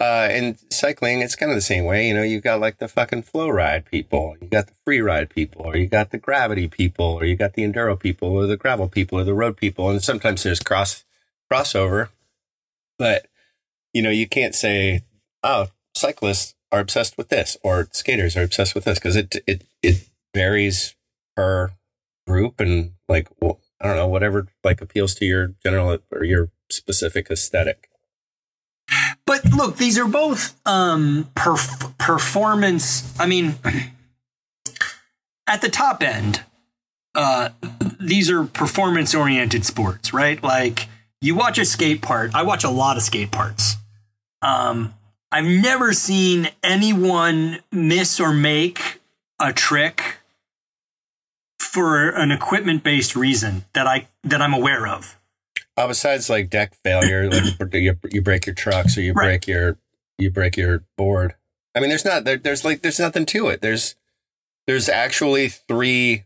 [0.00, 2.08] Uh, and cycling, it's kind of the same way.
[2.08, 5.28] You know, you got like the fucking flow ride people, you got the free ride
[5.28, 8.56] people, or you got the gravity people, or you got the enduro people, or the
[8.56, 9.90] gravel people, or the road people.
[9.90, 11.04] And sometimes there's cross
[11.52, 12.08] crossover,
[12.98, 13.26] but
[13.92, 15.02] you know, you can't say,
[15.42, 15.66] oh,
[16.00, 20.08] cyclists are obsessed with this, or skaters are obsessed with this, because it it it
[20.34, 20.94] varies
[21.36, 21.72] per
[22.26, 26.50] group and like well, I don't know whatever like appeals to your general or your
[26.70, 27.88] specific aesthetic.
[29.26, 33.54] but look these are both um perf- performance i mean
[35.46, 36.42] at the top end
[37.14, 37.50] uh
[38.00, 40.88] these are performance oriented sports right like
[41.20, 43.76] you watch a skate part i watch a lot of skate parts
[44.42, 44.94] um
[45.32, 49.00] i've never seen anyone miss or make
[49.40, 50.18] a trick
[51.60, 55.18] for an equipment based reason that I that I'm aware of.
[55.76, 59.24] Uh, besides like deck failure, like you, you break your trucks or you Right.
[59.26, 59.78] break your
[60.18, 61.34] you break your board.
[61.74, 63.60] I mean, there's not there, there's like there's nothing to it.
[63.62, 63.94] There's
[64.66, 66.24] there's actually three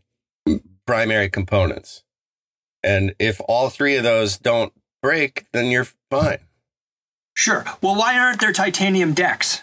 [0.87, 2.03] primary components,
[2.83, 6.39] and if all three of those don't break, then you're fine.
[7.35, 7.63] Sure.
[7.81, 9.61] Well, why aren't there titanium decks?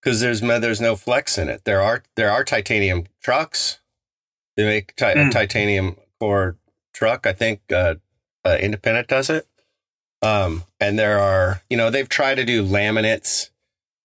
[0.00, 1.64] because there's no- there's no flex in it.
[1.64, 3.80] There are there are titanium trucks.
[4.56, 5.32] They make ti- a Mm.
[5.32, 6.56] titanium core
[6.94, 7.26] truck.
[7.26, 7.96] I think uh,
[8.44, 9.48] uh, Independent does it.
[10.22, 13.50] Um, and there are you know they've tried to do laminates,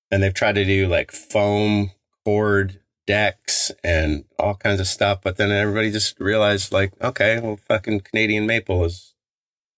[0.09, 1.91] and they've tried to do like foam
[2.25, 5.21] cord decks and all kinds of stuff.
[5.21, 9.13] But then everybody just realized like, okay, well, fucking Canadian maple is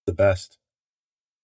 [0.07, 0.57] the best.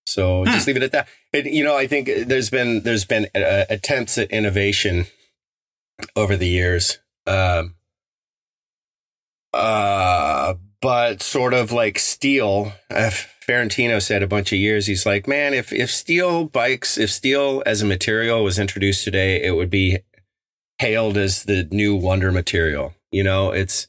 [0.05, 1.07] So just leave it at that.
[1.31, 5.05] It, you know, I think there's been there's been uh, attempts at innovation
[6.15, 7.75] over the years, um,
[9.53, 12.73] uh, but sort of like steel.
[12.89, 13.11] Uh,
[13.47, 14.87] Ferrentino said a bunch of years.
[14.87, 19.41] He's like, man, if if steel bikes, if steel as a material was introduced today,
[19.41, 19.99] it would be
[20.79, 22.95] hailed as the new wonder material.
[23.11, 23.87] You know, it's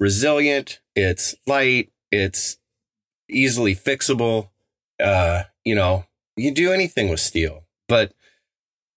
[0.00, 2.58] resilient, it's light, it's
[3.28, 4.50] easily fixable.
[5.02, 8.12] Uh, you know, you do anything with steel, but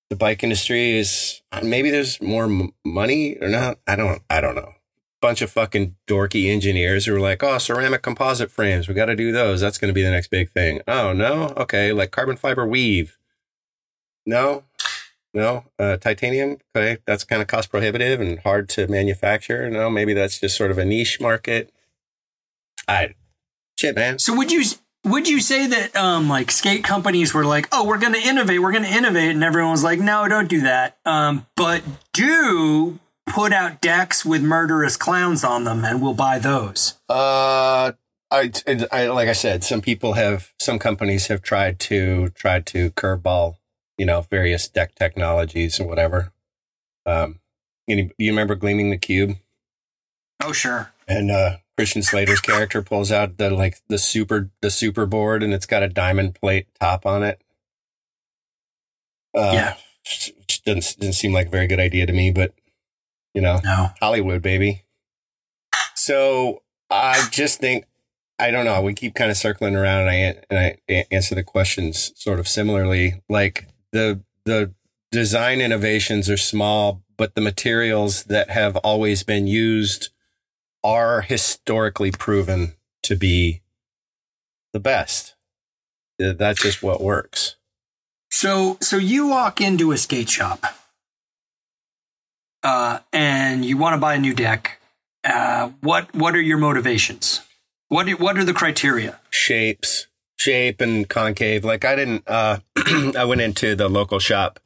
[0.10, 3.80] the bike industry is maybe there's more m- money or not.
[3.88, 4.74] I don't, I don't know.
[5.22, 8.88] Bunch of fucking dorky engineers who are like, oh, ceramic composite frames.
[8.88, 9.62] We got to do those.
[9.62, 10.82] That's going to be the next big thing.
[10.88, 11.54] Oh, no.
[11.58, 11.92] Okay.
[11.92, 13.18] Like carbon fiber weave.
[14.28, 14.66] No,
[15.34, 15.66] no.
[15.80, 16.58] Uh, titanium.
[16.76, 17.00] Okay.
[17.08, 19.70] That's kind of cost prohibitive and hard to manufacture.
[19.70, 21.72] No, maybe that's just sort of a niche market.
[22.88, 23.16] I,
[23.80, 24.20] shit, man.
[24.20, 24.64] So would you
[25.06, 28.62] would you say that um, like skate companies were like, oh, we're going to innovate,
[28.62, 30.98] we're going to innovate, and everyone was like, no, don't do that.
[31.06, 36.96] Um, but do put out decks with murderous clowns on them, and we'll buy those.
[37.08, 37.94] Uh,
[38.32, 38.52] I,
[38.92, 43.56] I like I said, some people have, some companies have tried to tried to curveball,
[43.98, 46.34] you know, various deck technologies or whatever.
[47.06, 47.40] Um,
[47.88, 49.38] you, you remember Gleaming the Cube?
[50.44, 50.92] Oh, sure.
[51.08, 55.54] And uh, Christian Slater's character pulls out the like the super the super board, and
[55.54, 57.42] it's got a diamond plate top on it.
[59.36, 59.76] Uh, Yeah.
[60.66, 62.54] doesn't doesn't seem like a very good idea to me, but
[63.34, 63.90] you know, No.
[64.00, 64.84] Hollywood, baby.
[65.96, 67.86] So I just think
[68.38, 68.82] I don't know.
[68.82, 72.48] We keep kind of circling around, and I and I answer the questions sort of
[72.48, 73.22] similarly.
[73.30, 74.74] Like the the
[75.12, 80.10] design innovations are small, but the materials that have always been used
[80.86, 83.62] are historically proven to be
[84.72, 85.36] the best.
[86.20, 87.56] That's just what works.
[88.32, 90.64] So, so you walk into a skate shop,
[92.64, 94.80] uh, and you want to buy a new deck.
[95.24, 97.42] Uh, what what are your motivations?
[97.88, 99.20] What do- what are the criteria?
[99.32, 101.66] shapes, shape and concave.
[101.66, 102.60] Like I didn't, uh,
[103.18, 104.60] I went into the local shop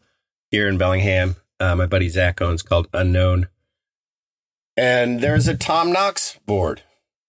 [0.51, 1.38] here in Bellingham.
[1.60, 3.47] Uh, my buddy Zach owns called Unknown.
[4.79, 6.83] And there's a Tom Knox board.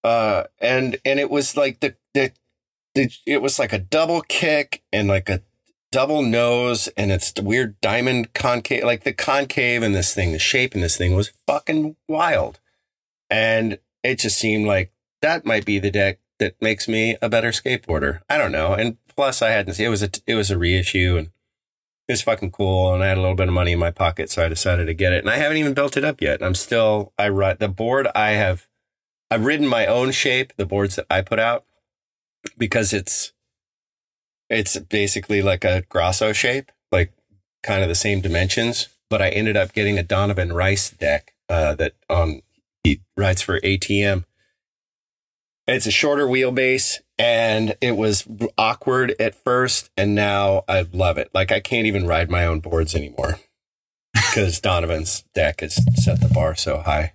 [0.05, 2.33] Uh, and, and it was like the, the,
[2.95, 5.43] the, it was like a double kick and like a
[5.91, 10.39] double nose and it's the weird diamond concave, like the concave in this thing, the
[10.39, 12.61] shape in this thing was fucking wild.
[13.29, 17.51] And it just seemed like that might be the deck that makes me a better
[17.51, 18.21] skateboarder.
[18.31, 18.75] I don't know.
[18.75, 19.75] And plus, I hadn't.
[19.75, 21.31] Seen it was a it was a reissue, and
[22.11, 22.93] it was fucking cool.
[22.93, 24.95] And I had a little bit of money in my pocket, so I decided to
[24.95, 25.21] get it.
[25.21, 26.43] And I haven't even built it up yet.
[26.43, 27.13] I'm still.
[27.17, 28.09] I ride the board.
[28.17, 28.67] I have.
[29.31, 31.65] I've ridden my own shape, the boards that I put out,
[32.59, 33.33] because it's.
[34.49, 37.13] It's basically like a Grosso shape, like
[37.63, 38.89] kind of the same dimensions.
[39.09, 42.43] But I ended up getting a Donovan Rice deck uh, that um
[42.83, 44.25] he rides for ATM.
[45.71, 48.27] It's a shorter wheelbase and it was
[48.59, 51.31] awkward at first and now I love it.
[51.33, 53.39] Like I can't even ride my own boards anymore
[54.13, 57.15] because Donovan's deck has set the bar so high.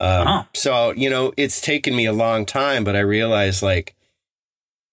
[0.00, 0.46] Um, Oh.
[0.54, 3.94] So, you know, it's taken me a long time, but I realize like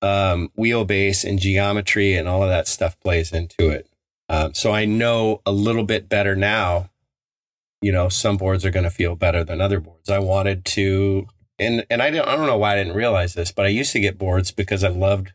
[0.01, 3.87] um, wheelbase and geometry and all of that stuff plays into it.
[4.29, 6.89] Um, so I know a little bit better now.
[7.81, 10.09] You know, some boards are going to feel better than other boards.
[10.09, 11.27] I wanted to,
[11.61, 13.93] and and I don't I don't know why I didn't realize this, but I used
[13.93, 15.31] to get boards because I loved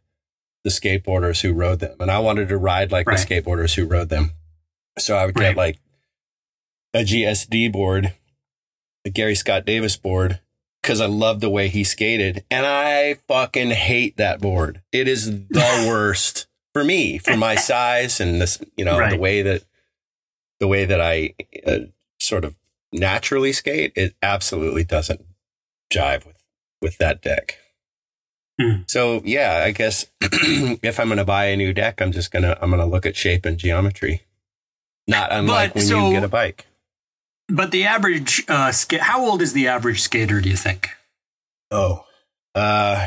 [0.64, 3.16] the skateboarders who rode them, and I wanted to ride like Right.
[3.18, 4.32] the skateboarders who rode them.
[4.98, 5.50] So I would Right.
[5.50, 5.78] get like
[6.92, 8.12] a GSD board,
[9.04, 10.40] a Gary Scott Davis board,
[10.82, 14.82] because I loved the way he skated, and I fucking hate that board.
[14.92, 19.42] It is the worst for me, for my size and this, you know, the way
[19.42, 19.62] that
[20.58, 21.34] the way that I
[21.66, 21.80] uh,
[22.18, 22.56] sort of
[22.92, 23.92] naturally skate.
[23.94, 25.20] It absolutely doesn't
[25.92, 26.36] jive with
[26.82, 27.58] with that deck.
[28.60, 28.82] Hmm.
[28.86, 32.56] So yeah, I guess if I'm going to buy a new deck, I'm just gonna
[32.60, 34.22] I'm gonna look at shape and geometry.
[35.06, 36.66] Not unlike But, when so- you get a bike.
[37.48, 40.40] But the average uh, ska- how old is the average skater?
[40.40, 40.88] Do you think?
[41.70, 42.04] Oh,
[42.56, 43.06] uh,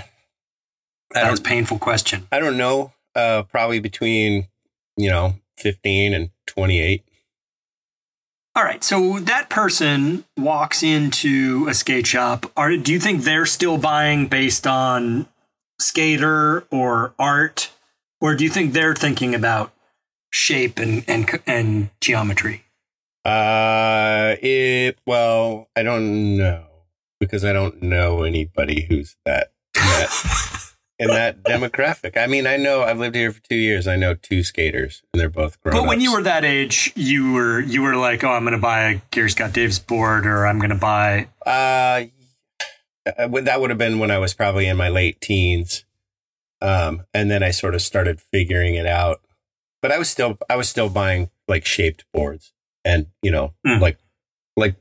[1.13, 2.25] That's a painful question.
[2.31, 2.93] I don't know.
[3.13, 4.47] Uh, probably between
[4.95, 7.03] you know 15 and 28.
[8.59, 12.45] All right, so that person walks into a skate shop.
[12.57, 15.27] Are do you think they're still buying based on
[15.79, 17.71] skater or art,
[18.19, 19.71] or do you think they're thinking about
[20.29, 22.65] shape and and and geometry?
[23.23, 26.65] Uh, it well, I don't know
[27.17, 30.09] because I don't know anybody who's that that,
[30.99, 32.17] in that demographic.
[32.17, 33.87] I mean, I know I've lived here for two years.
[33.87, 35.73] I know two skaters, and they're both grown.
[35.75, 38.57] But when you were that age, you were you were like, oh, I'm going to
[38.61, 41.27] buy a Gary Scott Davis board, or I'm going to buy.
[41.45, 42.05] uh,
[43.17, 45.85] uh, that would have been when I was probably in my late teens,
[46.61, 49.21] um, and then I sort of started figuring it out.
[49.81, 52.51] But I was still I was still buying like shaped boards,
[52.83, 53.79] and you know, Mm.
[53.79, 53.97] like
[54.57, 54.75] like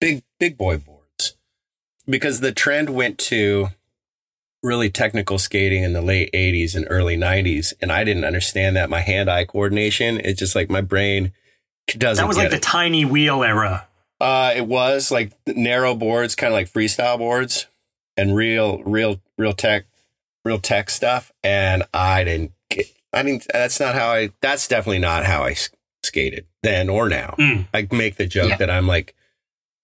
[0.00, 1.34] big big boy boards,
[2.06, 3.68] because the trend went to
[4.62, 8.88] really technical skating in the late 80s and early 90s and i didn't understand that
[8.88, 11.32] my hand-eye coordination it's just like my brain
[11.98, 12.62] doesn't That was get like the it.
[12.62, 13.88] tiny wheel era.
[14.20, 17.66] Uh, it was like narrow boards, kind of like freestyle boards,
[18.16, 19.86] and real, real, real tech,
[20.44, 21.32] real tech stuff.
[21.42, 22.86] And I didn't get.
[23.12, 23.48] I didn't.
[23.52, 24.30] That's not how I.
[24.40, 25.56] That's definitely not how i
[26.04, 27.34] skated then or now.
[27.36, 27.66] Mm.
[27.74, 28.56] I make the joke Yeah.
[28.58, 29.16] that I'm like,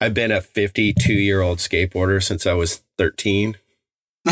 [0.01, 3.57] I've been a 52 year old skateboarder since I was 13.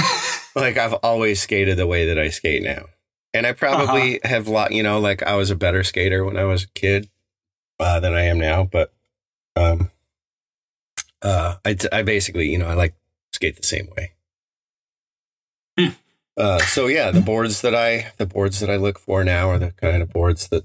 [0.56, 2.86] like I've always skated the way that I skate now.
[3.34, 4.28] And I probably Uh-huh.
[4.30, 7.08] have lot, you know, like I was a better skater when I was a kid
[7.78, 8.92] uh, than I am now, but
[9.54, 9.90] um
[11.22, 12.94] uh I I basically, you know, I like
[13.32, 14.12] skate the same way.
[15.78, 15.88] Hmm.
[16.36, 19.58] Uh so yeah, the boards that I the boards that I look for now are
[19.58, 20.64] the kind of boards that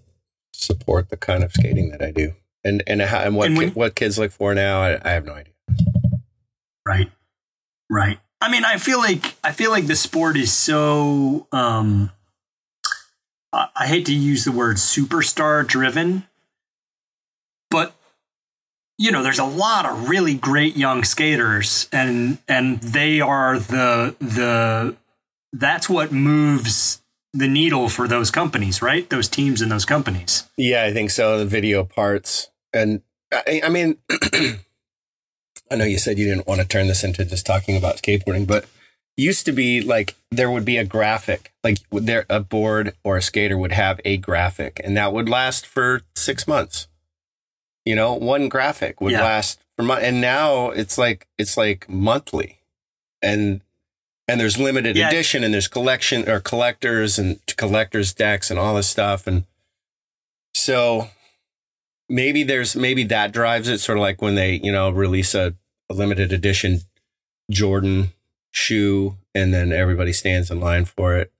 [0.53, 2.33] support the kind of skating that I do.
[2.63, 5.11] And and how, and what And when- ki- what kids look for now, I, I
[5.13, 5.53] have no idea.
[6.85, 7.11] Right.
[7.89, 8.19] Right.
[8.41, 12.11] I mean, I feel like I feel like the sport is so um
[13.53, 16.27] I, I hate to use the word superstar driven,
[17.69, 17.95] but
[18.97, 24.15] you know, there's a lot of really great young skaters and and they are the
[24.19, 24.95] the
[25.53, 27.01] that's what moves
[27.33, 29.09] the needle for those companies, right?
[29.09, 30.45] Those teams and those companies.
[30.57, 31.37] Yeah, I think so.
[31.37, 33.01] The video parts, and
[33.31, 33.97] I, I mean,
[35.71, 38.45] I know you said you didn't want to turn this into just talking about skateboarding,
[38.45, 38.65] but
[39.17, 43.21] used to be like there would be a graphic, like there a board or a
[43.21, 46.87] skater would have a graphic, and that would last for six months.
[47.85, 49.23] You know, one graphic would Yeah.
[49.23, 52.59] last for months, and now it's like it's like monthly,
[53.21, 53.61] and
[54.27, 55.07] and there's limited Yeah.
[55.07, 59.45] edition, and there's collection or collectors and collectors decks and all this stuff, and
[60.53, 61.09] so
[62.09, 65.53] maybe there's maybe that drives it sort of like when they you know release a,
[65.91, 66.79] a limited edition
[67.49, 68.11] jordan
[68.51, 71.31] shoe and then everybody stands in line for it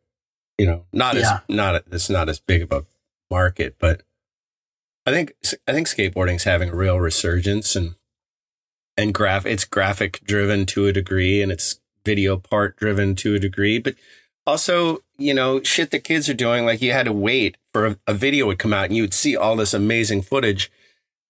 [0.58, 1.22] you know not Yeah.
[1.22, 2.86] as not it's not as big of a
[3.30, 4.02] market but
[5.06, 5.34] i think
[5.68, 7.96] i think skateboarding's having a real resurgence and
[8.98, 13.40] and graph it's graphic driven to a degree and it's video part driven to a
[13.40, 13.96] degree but
[14.46, 17.98] also you know shit that kids are doing like you had to wait for a,
[18.08, 20.72] a video would come out and you would see all this amazing footage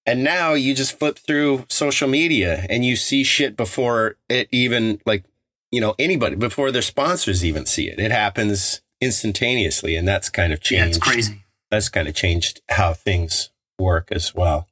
[0.06, 5.00] and now you just flip through social media and you see shit before it even
[5.06, 5.24] like
[5.72, 10.54] you know anybody before their sponsors even see it it happens instantaneously and that's kind
[10.54, 10.82] of changed.
[10.82, 11.44] Yeah, it's crazy.
[11.70, 14.68] that's kind of changed how things work as well.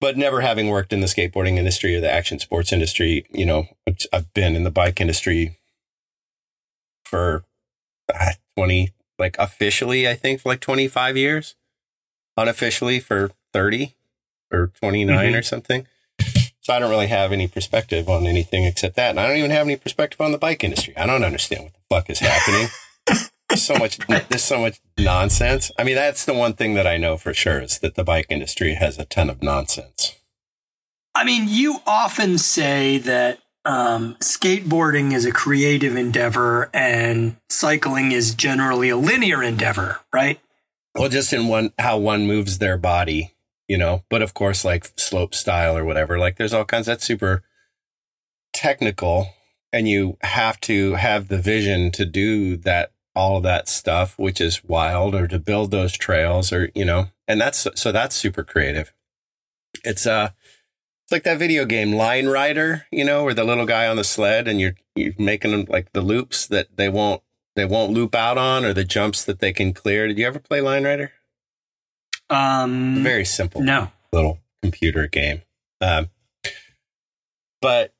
[0.00, 3.68] But never having worked in the skateboarding industry or the action sports industry, you know,
[3.88, 5.58] I've- I've been in the bike industry
[7.04, 7.44] for
[8.12, 11.54] uh, 20, like officially, I think for like 25 years,
[12.36, 13.94] unofficially for 30
[14.52, 15.38] or 29 Mhm.
[15.38, 15.86] or something.
[16.60, 19.10] So I don't really have any perspective on anything except that.
[19.10, 20.96] And I don't even have any perspective on the bike industry.
[20.96, 22.68] I don't understand what the fuck is happening.
[23.48, 23.98] There's so much
[24.30, 25.70] there's so much nonsense.
[25.78, 28.26] I mean, that's the one thing that I know for sure is that the bike
[28.30, 30.14] industry has a ton of nonsense.
[31.14, 38.34] I mean, you often say that um, skateboarding is a creative endeavor and cycling is
[38.34, 40.40] generally a linear endeavor, right?
[40.94, 43.34] Well, just in one how one moves their body,
[43.72, 44.04] you know.
[44.10, 46.86] But of course, like slope style or whatever, like there's all kinds.
[46.86, 47.42] That's super
[48.52, 49.28] technical,
[49.72, 54.40] and you have to have the vision to do that all of that stuff, which
[54.40, 57.08] is wild, or to build those trails, or you know.
[57.26, 58.92] And that's so that's super creative.
[59.84, 60.30] It's uh
[61.04, 64.04] It's like that video game Line Rider, you know, where the little guy on the
[64.04, 67.22] sled and you're you're making them like the loops that they won't
[67.56, 70.08] they won't loop out on or the jumps that they can clear.
[70.08, 71.12] Did you ever play Line Rider?
[72.32, 73.90] Um, Very simple no.
[74.12, 75.42] little computer game.
[75.80, 76.08] Um,
[77.60, 77.92] but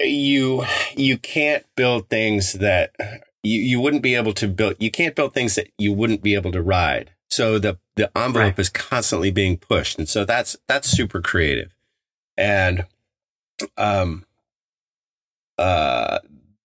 [0.00, 0.64] you
[0.96, 2.94] you can't build things that
[3.42, 4.74] you, you wouldn't be able to build.
[4.80, 7.12] You can't build things that you wouldn't be able to ride.
[7.30, 8.58] So the the envelope Right.
[8.58, 11.76] is constantly being pushed, and so that's that's super creative.
[12.36, 12.86] And
[13.76, 14.24] um,
[15.58, 16.18] uh,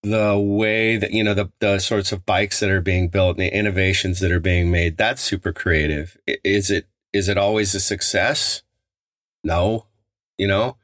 [0.04, 3.46] the way that you know the the sorts of bikes that are being built and
[3.46, 6.18] the innovations that are being made, that's super creative.
[6.28, 8.62] Is it is it always a success?
[9.44, 9.86] No,
[10.38, 10.78] you know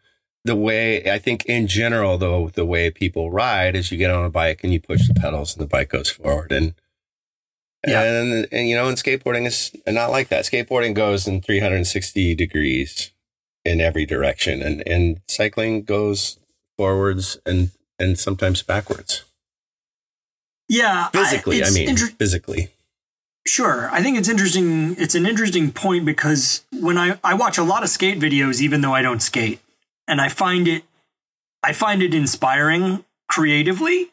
[0.46, 4.24] the way I think in general, though, the way people ride is you get on
[4.24, 6.52] a bike and you push the pedals and the bike goes forward.
[6.52, 6.76] And,
[7.86, 8.04] Yeah.
[8.04, 10.46] and, and, you know, and skateboarding is not like that.
[10.46, 13.12] Skateboarding goes in 360 degrees
[13.66, 16.38] in every direction and, and cycling goes
[16.78, 19.24] forwards and, and sometimes backwards.
[20.68, 21.10] Yeah.
[21.10, 22.70] Physically, I, it's mean, inter- physically.
[23.48, 23.90] Sure.
[23.92, 24.96] I think it's interesting.
[24.98, 28.82] It's an interesting point because when I, I watch a lot of skate videos, even
[28.82, 29.60] though I don't skate,
[30.08, 30.84] and I find it,
[31.62, 34.12] I find it inspiring creatively.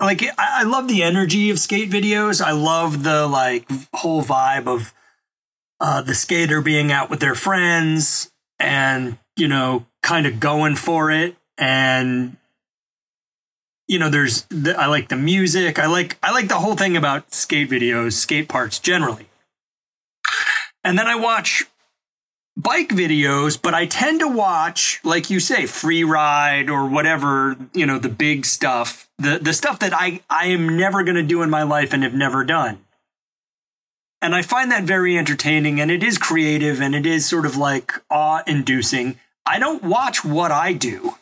[0.00, 2.42] Like I, I love the energy of skate videos.
[2.42, 4.92] I love the like whole vibe of
[5.80, 11.10] uh, the skater being out with their friends and you know kind of going for
[11.10, 12.36] it and
[13.88, 15.78] you know there's the, i like the music.
[15.78, 19.28] I like i like the whole thing about skate videos skate parks generally.
[20.82, 21.64] And then i watch
[22.56, 27.84] bike videos but i tend to watch like you say free ride or whatever you
[27.84, 31.42] know the big stuff the the stuff that i i am never going to do
[31.42, 32.78] in my life and have never done.
[34.22, 37.56] And i find that very entertaining and it is creative and it is sort of
[37.56, 41.16] like awe inducing i don't watch what i do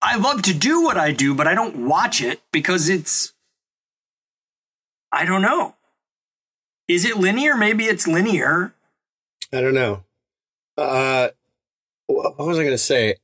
[0.00, 3.32] I love to do what I do, but I don't watch it because it's
[5.10, 5.74] I don't know.
[6.86, 7.56] Is it linear?
[7.56, 8.74] Maybe it's linear.
[9.52, 10.04] I don't know.
[10.76, 11.28] Uh,
[12.06, 13.16] what was I going to say?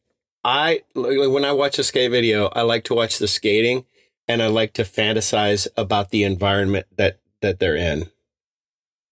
[0.43, 3.87] I when I watch a skate video, I like to watch the skating,
[4.29, 8.11] and I like to fantasize about the environment that that they're in.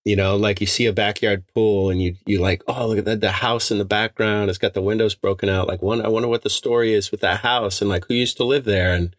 [0.05, 3.05] You know, like you see a backyard pool, and you you like, oh, look at
[3.05, 4.51] that, the house in the background.
[4.51, 5.69] It's got the windows broken out.
[5.69, 8.37] Like, one, I wonder what the story is with that house, and like who used
[8.39, 9.15] to live there, and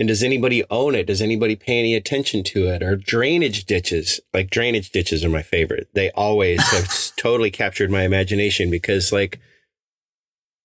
[0.00, 1.06] and does anybody own it?
[1.06, 2.82] Does anybody pay any attention to it?
[2.82, 4.18] Or drainage ditches?
[4.32, 5.90] Like drainage ditches are my favorite.
[5.92, 9.38] They always have totally captured my imagination because like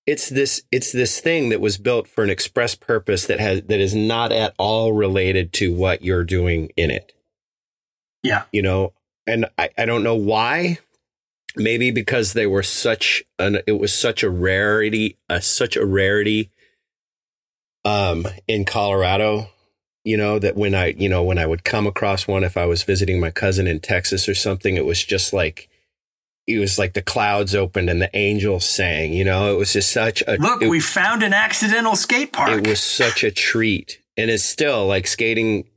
[0.05, 3.81] it's this it's this thing that was built for an express purpose that has that
[3.81, 7.11] is not at all related to what you're doing in it.
[8.23, 8.43] Yeah.
[8.53, 8.93] You know,
[9.27, 10.79] and I, I don't know why.
[11.57, 16.51] Maybe because they were such an it was such a rarity, uh, such a rarity
[17.85, 19.49] um in Colorado,
[20.03, 22.65] you know, that when I, you know, when I would come across one if I
[22.65, 25.69] was visiting my cousin in Texas or something, it was just like
[26.47, 29.91] it was like the clouds opened and the angels sang, you know, it was just
[29.91, 32.51] such a Look, it, we found an accidental skate park.
[32.51, 33.99] it was such a treat.
[34.17, 35.67] And it's still like skating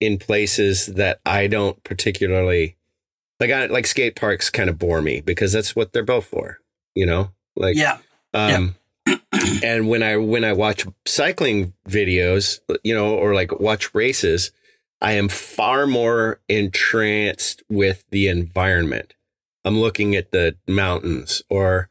[0.00, 2.75] in places that I don't particularly
[3.40, 6.58] like I like skate parks kind of bore me because that's what they're built for,
[6.94, 7.30] you know?
[7.54, 7.98] Like yeah.
[8.34, 8.76] um,
[9.62, 14.50] and when I when I watch cycling videos, you know, or like watch races,
[15.00, 19.14] I am far more entranced with the environment.
[19.64, 21.88] I'm looking at the mountains or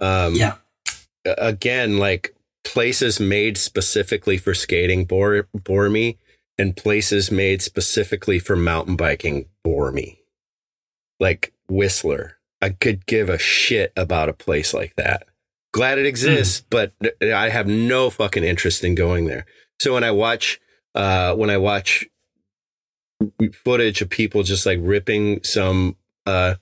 [0.00, 0.56] um Yeah.
[1.24, 2.34] again like
[2.64, 6.18] places made specifically for skating bore bore me
[6.58, 10.20] and places made specifically for mountain biking bore me.
[11.18, 12.36] Like Whistler.
[12.62, 15.26] I could give a shit about a place like that.
[15.72, 16.92] Glad it exists, but
[17.22, 19.44] I have no fucking interest in going there.
[19.78, 20.60] So when I watch
[20.94, 22.06] uh when I watch
[23.52, 26.54] footage of people just like ripping some uh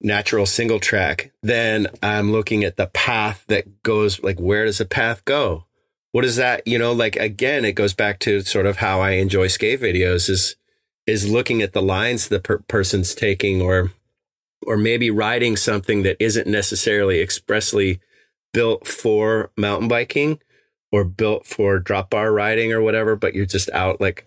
[0.00, 4.84] natural single track, then I'm looking at the path that goes like where does the
[4.84, 5.66] path go?
[6.12, 6.66] What is that?
[6.66, 10.28] You know, like again, it goes back to sort of how I enjoy skate videos
[10.28, 10.56] is
[11.06, 13.92] is looking at the lines the per- person's taking or
[14.64, 18.00] or maybe riding something that isn't necessarily expressly
[18.52, 20.40] built for mountain biking
[20.92, 24.26] or built for drop bar riding or whatever, but you're just out like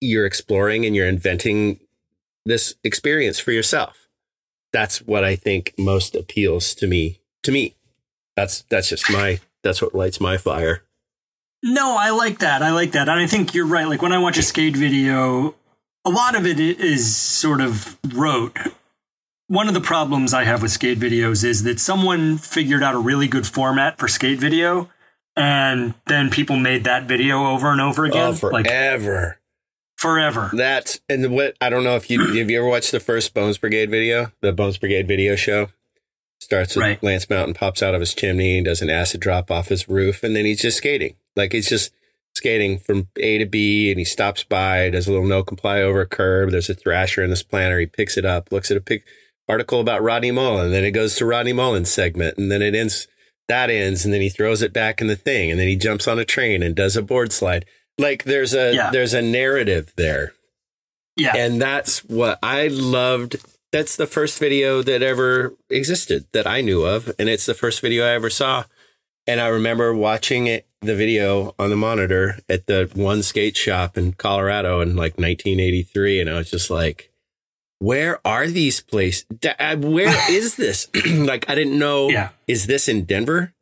[0.00, 1.80] you're exploring and you're inventing
[2.46, 4.08] this experience for yourself.
[4.72, 7.20] That's what I think most appeals to me.
[7.42, 7.74] To me,
[8.36, 10.82] that's that's just my that's what lights my fire.
[11.62, 12.62] No, I like that.
[12.62, 13.08] I like that.
[13.08, 13.88] And I think you're right.
[13.88, 15.54] Like when I watch a skate video,
[16.04, 18.56] a lot of it is sort of rote.
[19.48, 22.98] one of the problems I have with skate videos is that someone figured out a
[22.98, 24.90] really good format for skate video,
[25.36, 29.38] and then people made that video over and over again, oh, like forever.
[29.96, 30.50] forever.
[30.52, 33.58] That's and what I don't know if you have you ever watched the first Bones
[33.58, 35.68] Brigade video, the Bones Brigade video show.
[36.40, 37.02] Starts with Right.
[37.02, 40.22] Lance Mountain pops out of his chimney and does an acid drop off his roof,
[40.22, 41.16] and then he's just skating.
[41.34, 41.92] Like it's just
[42.38, 46.00] skating from A to B, and he stops by, does a little no comply over
[46.00, 46.50] a curb.
[46.50, 47.78] There's a thrasher in this planter.
[47.78, 49.04] He picks it up, looks at a pic-
[49.48, 53.06] article about Rodney Mullen, then it goes to Rodney Mullen's segment, and then it ends.
[53.48, 56.06] That ends, and then he throws it back in the thing, and then he jumps
[56.06, 57.64] on a train and does a board slide.
[57.96, 58.90] Like there's a Yeah.
[58.90, 60.32] there's a narrative there.
[61.16, 63.36] Yeah, And that's what I loved.
[63.72, 67.10] That's the first video that ever existed that I knew of.
[67.18, 68.64] And it's the first video I ever saw.
[69.26, 73.98] And I remember watching it, the video on the monitor at the one skate shop
[73.98, 76.20] in Colorado in like 1983.
[76.20, 77.10] And I was just like,
[77.78, 79.26] where are these places?
[79.44, 80.88] Uh, Where is this?
[81.06, 82.08] like, I didn't know.
[82.08, 82.30] Yeah.
[82.46, 83.54] Is this in Denver?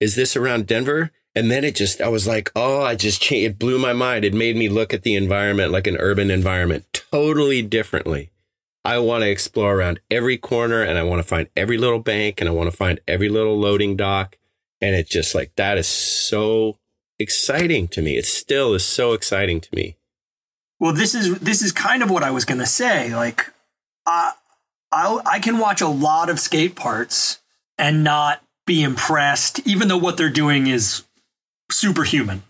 [0.00, 1.10] Is this around Denver?
[1.34, 3.46] And then it just, I was like, oh, I just changed.
[3.46, 4.24] It blew my mind.
[4.24, 8.30] It made me look at the environment like an urban environment totally differently.
[8.84, 12.40] I want to explore around every corner and I want to find every little bank
[12.40, 14.38] and I want to find every little loading dock.
[14.86, 16.78] And it's just like, that is so
[17.18, 18.16] exciting to me.
[18.16, 19.96] It still is so exciting to me.
[20.78, 23.14] Well, this is this is kind of what I was going to say.
[23.14, 23.52] Like,
[24.06, 24.32] I
[24.92, 27.40] I I can watch a lot of skate parts
[27.76, 31.02] and not be impressed, even though what they're doing is
[31.70, 32.42] superhuman.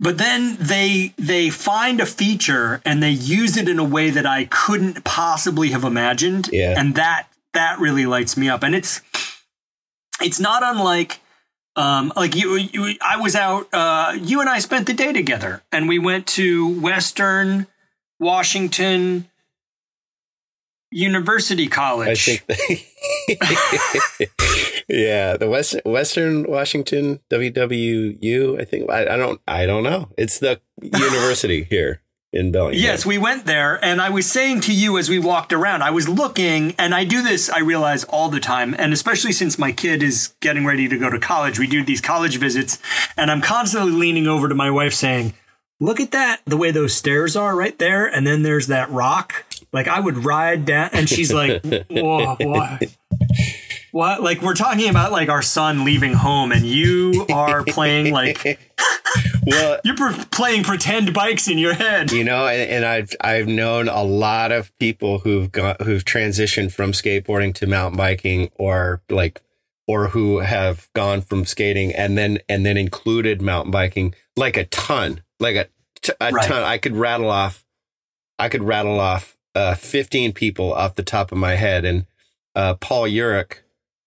[0.00, 4.26] But then they they find a feature and they use it in a way that
[4.26, 6.74] I couldn't possibly have imagined, Yeah.
[6.76, 8.62] and that that really lights me up.
[8.64, 9.00] And it's
[10.20, 11.20] it's not unlike
[11.76, 13.68] um, like you, you, I was out.
[13.72, 17.66] Uh, you and I spent the day together, and we went to Western
[18.20, 19.28] Washington
[20.92, 22.40] University I College.
[22.46, 22.46] think,
[24.88, 30.10] yeah, the West, Western Washington WWU, I think, I, I don't, I don't know.
[30.16, 32.02] It's the university here
[32.34, 32.82] in Bellingham.
[32.82, 35.90] Yes, we went there, and I was saying to you as we walked around, I
[35.90, 39.70] was looking, and I do this, I realize all the time, and especially since my
[39.70, 42.78] kid is getting ready to go to college, we do these college visits,
[43.16, 45.34] and I'm constantly leaning over to my wife saying,
[45.80, 49.44] Look at that, the way those stairs are right there, and then there's that rock.
[49.72, 52.96] Like I would ride down, and she's like, Whoa, what?
[53.94, 54.24] What?
[54.24, 58.58] Like we're talking about like our son leaving home, and you are playing like
[59.46, 62.10] Well, you're pre- playing pretend bikes in your head.
[62.10, 66.72] you know, and, and I've I've known a lot of people who've got who've transitioned
[66.72, 69.40] from skateboarding to mountain biking, or like,
[69.86, 74.64] or who have gone from skating and then and then included mountain biking, like a
[74.64, 75.66] ton, like a,
[76.02, 76.48] t- a Right.
[76.48, 76.64] ton.
[76.64, 77.64] I could rattle off,
[78.40, 82.06] I could rattle off uh, fifteen people off the top of my head, and
[82.56, 83.58] uh, Paul Urich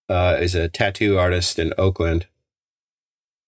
[0.10, 2.28] uh, is a tattoo artist in Oakland.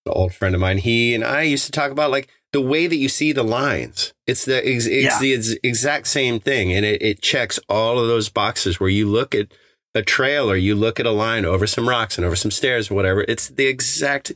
[0.05, 0.79] An old friend of mine.
[0.79, 4.13] He and I used to talk about like the way that you see the lines.
[4.25, 5.19] It's the ex- it's Yeah.
[5.19, 9.07] the ex- exact same thing, and it, it checks all of those boxes where you
[9.07, 9.47] look at
[9.95, 12.89] a trail or you look at a line over some rocks and over some stairs
[12.89, 13.25] or whatever.
[13.27, 14.31] It's the exact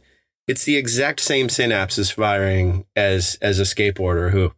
[0.47, 4.53] it's the exact same synapses firing as as a skateboarder who,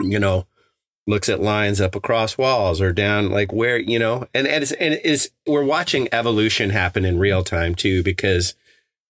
[0.00, 0.46] you know,
[1.06, 4.72] looks at lines up across walls or down like where you know and and it's,
[4.72, 8.54] and it's we're watching evolution happen in real time too because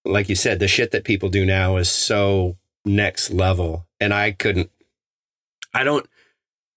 [0.05, 4.33] like you said the shit that people do now is so next level and i
[4.33, 4.71] couldn't
[5.73, 6.09] i don't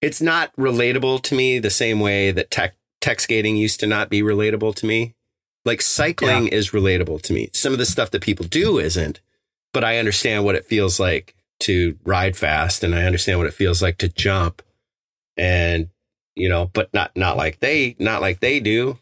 [0.01, 4.09] it's not relatable to me the same way that tech tech skating used to not
[4.09, 5.15] be relatable to me.
[5.65, 7.49] Like cycling is relatable to me.
[7.53, 9.19] Some of the stuff that people do isn't
[9.73, 13.53] but i understand what it feels like to ride fast and i understand what it
[13.53, 14.61] feels like to jump
[15.37, 15.89] and
[16.35, 18.97] you know but not not like they not like they do.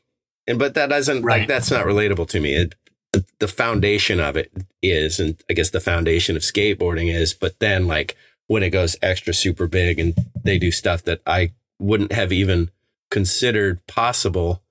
[0.48, 2.54] And but that doesn't like that's not relatable to me.
[2.54, 2.76] It,
[3.16, 7.58] the, the foundation of it is and i guess the foundation of skateboarding is but
[7.60, 8.18] then like
[8.48, 12.70] when it goes extra super big and they do stuff that i wouldn't have even
[13.10, 14.62] considered possible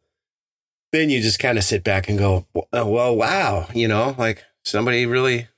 [0.92, 4.14] then you just kind of sit back and go well, oh, well wow you know
[4.18, 5.48] like somebody really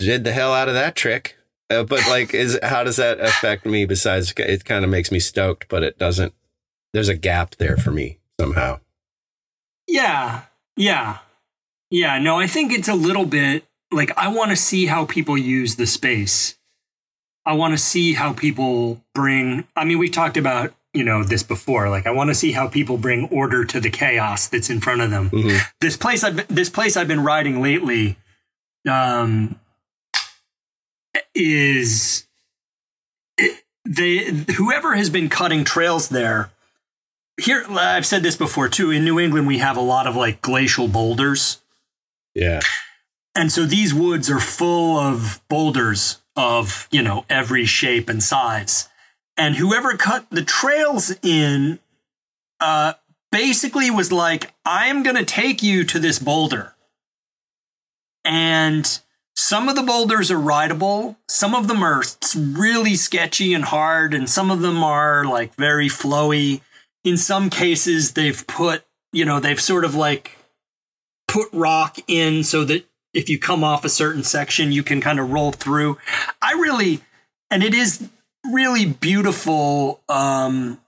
[0.00, 1.36] did the hell out of that trick
[1.70, 3.84] uh, but like, is how does that affect me?
[3.86, 6.34] Besides, it kind of makes me stoked, but it doesn't.
[6.92, 8.80] There's a gap there for me somehow.
[9.86, 10.42] Yeah.
[10.76, 11.18] Yeah.
[11.90, 12.18] Yeah.
[12.18, 15.76] No, I think it's a little bit like I want to see how people use
[15.76, 16.56] the space.
[17.46, 21.42] I want to see how people bring, I mean, we talked about, you know, this
[21.42, 21.90] before.
[21.90, 25.02] Like, I want to see how people bring order to the chaos that's in front
[25.02, 25.28] of them.
[25.30, 25.60] Mhm.
[25.80, 28.16] This place I've been, this place I've been riding lately,
[28.88, 29.60] um,
[31.34, 32.26] is
[33.84, 34.24] they
[34.56, 36.50] whoever has been cutting trails there
[37.40, 38.90] here I've said this before too.
[38.90, 41.60] In New England, we have a lot of like glacial boulders.
[42.34, 42.60] Yeah.
[43.34, 48.88] And so these woods are full of boulders of, you know, every shape and size.
[49.36, 51.80] And whoever cut the trails in
[52.60, 52.94] uh,
[53.32, 56.74] basically was like, I'm going to take you to this boulder.
[58.24, 59.00] And
[59.36, 62.02] some of the boulders are rideable, some of them are
[62.36, 66.60] really sketchy and hard, and some of them are like very flowy.
[67.02, 70.38] In some cases, they've put, you know, they've sort of like
[71.26, 75.18] put rock in so that if you come off a certain section, you can kind
[75.18, 75.98] of roll through.
[76.40, 77.00] I really,
[77.50, 78.08] and it is
[78.50, 80.80] really beautiful um,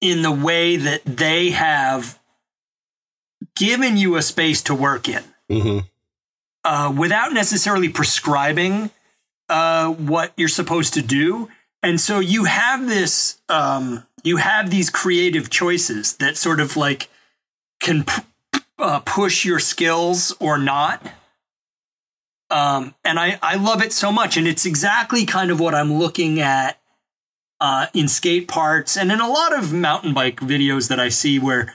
[0.00, 2.18] in the way that they have
[3.56, 5.78] given you a space to work in Mm-hmm.
[6.68, 8.90] Uh, without necessarily prescribing
[9.48, 11.48] uh, what you're supposed to do.
[11.82, 17.08] And so you have this, um, you have these creative choices that sort of like
[17.80, 21.02] can p- uh, push your skills or not.
[22.50, 24.36] Um, and I, I love it so much.
[24.36, 26.78] And it's exactly kind of what I'm looking at
[27.62, 31.38] uh, in skate parts and in a lot of mountain bike videos that I see
[31.38, 31.74] where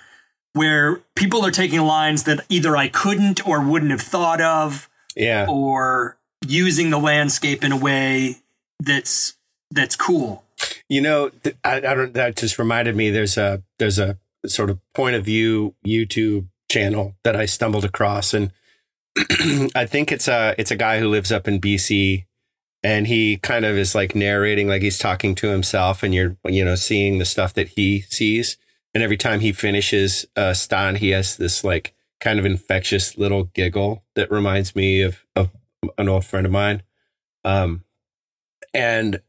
[0.53, 5.45] where people are taking lines that either I couldn't or wouldn't have thought of Yeah.
[5.49, 8.37] or using the landscape in a way
[8.79, 9.35] that's
[9.71, 10.43] that's cool.
[10.89, 12.13] You know, th- I, I don't.
[12.13, 13.09] That just reminded me.
[13.09, 18.33] There's a there's a sort of point of view YouTube channel that I stumbled across,
[18.33, 18.51] and
[19.75, 22.25] I think it's a it's a guy who lives up in BC,
[22.83, 26.63] and he kind of is like narrating, like he's talking to himself, and you're you
[26.63, 28.57] know seeing the stuff that he sees,
[28.93, 33.45] and every time he finishes a stunt, he has this like kind of infectious little
[33.45, 35.49] giggle that reminds me of of
[35.97, 36.83] an old friend of mine,
[37.43, 37.83] um,
[38.73, 39.21] and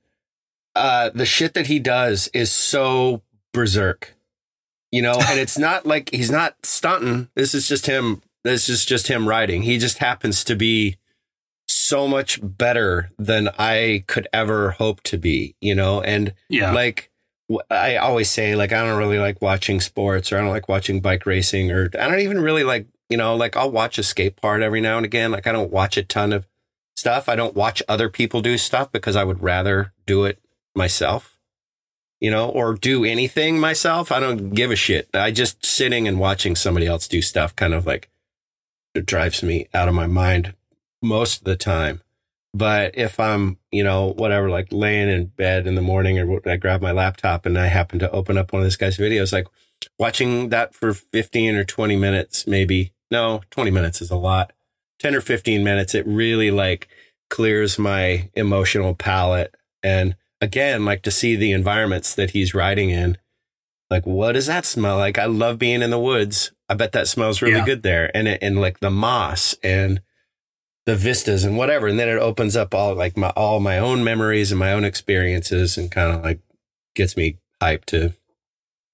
[0.76, 4.14] uh, the shit that he does is so berserk,
[4.90, 7.28] you know, and it's not like he's not stunting.
[7.34, 8.22] This is just him.
[8.44, 9.62] This is just him writing.
[9.62, 10.96] He just happens to be
[11.66, 16.72] so much better than I could ever hope to be, you know, and Yeah.
[16.72, 17.10] like
[17.70, 21.00] I always say, like, I don't really like watching sports or I don't like watching
[21.00, 24.36] bike racing or I don't even really like, you know, like I'll watch a skate
[24.36, 25.30] part every now and again.
[25.30, 26.46] Like I don't watch a ton of
[26.96, 27.28] stuff.
[27.28, 30.38] I don't watch other people do stuff because I would rather do it
[30.74, 31.38] myself,
[32.18, 34.10] you know, or do anything myself.
[34.10, 35.08] I don't give a shit.
[35.12, 38.08] I just sitting and watching somebody else do stuff kind of like
[38.94, 40.54] drives me out of my mind
[41.02, 42.00] most of the time.
[42.56, 46.56] But if I'm, you know, whatever, like laying in bed in the morning or I
[46.56, 49.48] grab my laptop and I happen to open up one of this guy's videos, like
[49.98, 54.52] watching that for 15 or 20 minutes, maybe, no, 20 minutes is a lot.
[55.00, 56.86] 10 or 15 minutes, it really like
[57.28, 59.52] clears my emotional palate.
[59.82, 63.18] And again, like to see the environments that he's riding in.
[63.90, 65.18] Like, what does that smell like?
[65.18, 66.52] I love being in the woods.
[66.68, 67.64] I bet that smells really Yeah.
[67.64, 68.16] good there.
[68.16, 70.00] And it, and like the moss and
[70.86, 71.86] the vistas and whatever.
[71.86, 74.84] And then it opens up all like my, all my own memories and my own
[74.84, 76.40] experiences and kind of like
[76.94, 78.12] gets me hyped to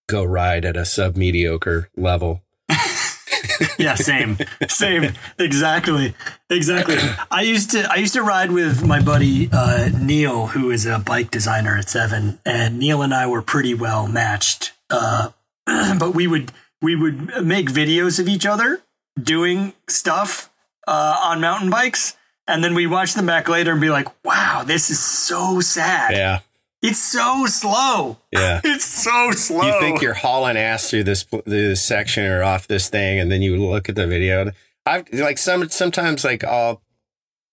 [0.09, 2.43] go ride at a sub mediocre level.
[3.79, 4.39] yeah, same,
[4.69, 6.15] same, exactly,
[6.49, 6.97] exactly.
[7.31, 10.99] I used to, I used to ride with my buddy uh, Neil, who is a
[10.99, 14.73] bike designer at Seven, and Neil and I were pretty well matched.
[14.89, 15.31] Uh,
[15.67, 18.81] but we would, we would make videos of each other
[19.21, 20.50] doing stuff
[20.91, 22.17] uh, on mountain bikes,
[22.49, 26.13] and then we watch them back later and be like, "Wow, this is so sad.
[26.13, 26.41] Yeah.
[26.83, 28.19] It's so slow.
[28.33, 28.61] Yeah.
[28.65, 32.67] It's so slow." You think you're hauling ass through this through this section or off
[32.67, 34.41] this thing, and then you look at the video.
[34.43, 34.53] and
[34.87, 36.83] I like some sometimes like I'll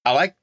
[0.05, 0.35] I like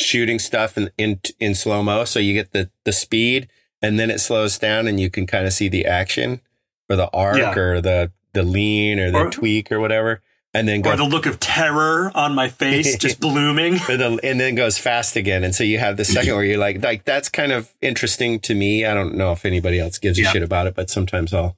[0.00, 3.48] shooting stuff in in, in slow mo, so you get the the speed,
[3.82, 6.40] and then it slows down, and you can kind of see the action
[6.88, 7.54] or the arc Yeah.
[7.58, 10.22] or the the lean or the Or- tweak or whatever,
[10.52, 13.78] and then go or the look of terror on my face just blooming.
[13.88, 15.44] and then goes fast again.
[15.44, 18.54] And so you have the second where you're like, like that's kind of interesting to
[18.54, 18.84] me.
[18.84, 20.32] I don't know if anybody else gives a Yeah.
[20.32, 21.56] shit about it, but sometimes I'll,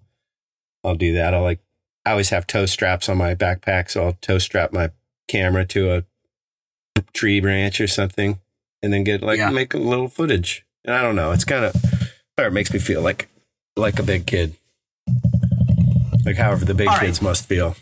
[0.85, 1.33] I'll do that.
[1.33, 1.61] I'll like,
[2.05, 3.91] I always have toe straps on my backpack.
[3.91, 4.91] So I'll toe strap my
[5.29, 6.05] camera to a
[7.15, 8.41] tree branch or something
[8.83, 9.51] and then get like, Yeah.
[9.51, 10.67] make a little footage.
[10.85, 11.31] And I don't know.
[11.31, 11.75] It's kind of,
[12.37, 13.29] or it makes me feel like,
[13.77, 14.57] like a big kid.
[16.27, 17.07] Like however the big All right.
[17.07, 17.75] kids must feel.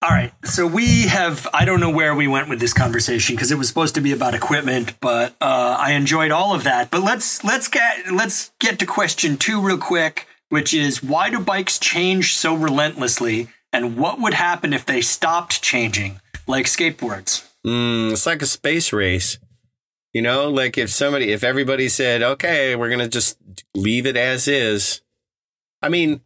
[0.00, 0.32] All right.
[0.44, 3.66] So we have, I don't know where we went with this conversation because it was
[3.66, 6.90] supposed to be about equipment, but uh, I enjoyed all of that.
[6.90, 11.40] But let's let's get let's get to question two real quick, which is why do
[11.40, 17.44] bikes change so relentlessly, and what would happen if they stopped changing, like skateboards?
[17.66, 19.38] Mm, it's like a space race.
[20.14, 23.36] You know, like if somebody, if everybody said, okay, we're going to just
[23.74, 25.02] leave it as is,
[25.82, 26.22] I mean,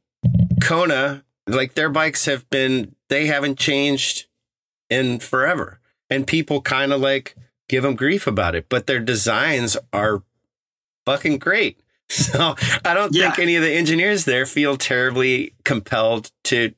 [0.62, 4.26] Kona, like their bikes have been, they haven't changed
[4.88, 5.78] in forever.
[6.10, 7.36] And people kind of like
[7.68, 10.22] give them grief about it, but their designs are
[11.06, 11.78] fucking great.
[12.12, 13.30] So I don't Yeah.
[13.30, 16.74] think any of the engineers there feel terribly compelled to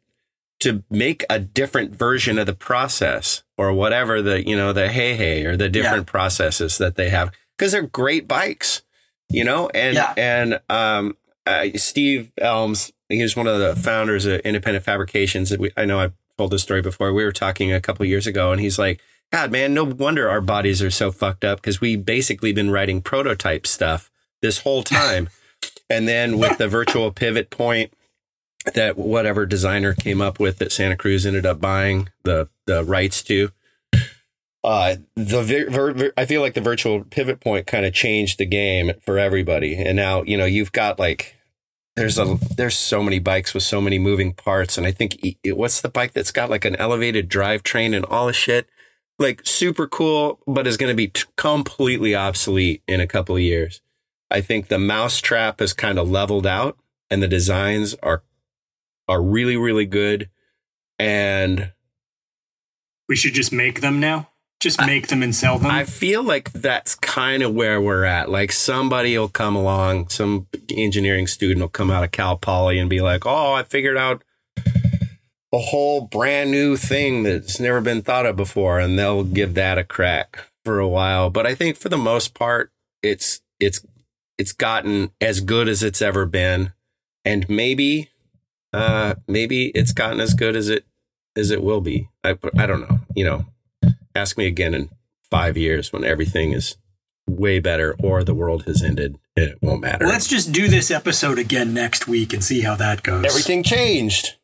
[0.61, 5.17] to make a different version of the process or whatever the you know the hey
[5.17, 8.83] hey or the different processes that they have because they're great bikes,
[9.29, 9.69] you know.
[9.75, 10.15] And Yeah.
[10.17, 11.17] and um,
[11.47, 15.51] uh, Steve Elms, he was one of the founders of Independent Fabrications.
[15.51, 17.13] That We, I know I told this story before.
[17.13, 19.01] We were talking a couple years ago, and he's like,
[19.33, 23.03] "God, man, no wonder our bodies are so fucked up because we basically been writing
[23.03, 24.11] prototype stuff
[24.43, 25.29] this whole time."
[25.91, 27.93] and then with the virtual pivot point
[28.75, 33.23] that whatever designer came up with that Santa Cruz ended up buying the the rights
[33.25, 33.51] to.
[34.63, 38.39] Uh, the vir- vir- vir- I feel like the virtual pivot point kind of changed
[38.39, 41.37] the game for everybody, and now you know you've got like
[41.97, 45.81] there's a there's so many bikes with so many moving parts, and I think what's
[45.81, 48.69] the bike that's got like an elevated drivetrain and all the shit,
[49.19, 53.43] like super cool, but is going to be t- completely obsolete in a couple of
[53.43, 53.81] years.
[54.31, 56.79] I think the mousetrap has kind of leveled out,
[57.11, 58.23] and the designs are
[59.09, 60.31] are really really good,
[60.99, 61.73] and
[63.09, 64.31] We should just make them now.
[64.65, 65.71] Just make them and sell them.
[65.71, 68.31] I feel like that's kind of where we're at.
[68.31, 72.89] Like somebody will come along, some engineering student will come out of Cal Poly and
[72.89, 74.23] be like, "Oh, I figured out
[75.53, 79.77] a whole brand new thing that's never been thought of before," and they'll give that
[79.77, 81.29] a crack for a while.
[81.29, 83.85] But I think for the most part, it's it's
[84.39, 86.73] it's gotten as good as it's ever been,
[87.23, 88.09] and maybe
[88.73, 90.87] uh maybe it's gotten as good as it
[91.37, 92.09] as it will be.
[92.25, 93.01] I I don't know.
[93.15, 93.45] You know,
[94.15, 94.91] ask me again in
[95.31, 96.77] five years when everything is
[97.29, 99.17] way better or the world has ended.
[99.37, 100.07] It won't matter.
[100.07, 103.25] Let's just do this episode again next week and see how that goes.
[103.25, 104.35] Everything changed.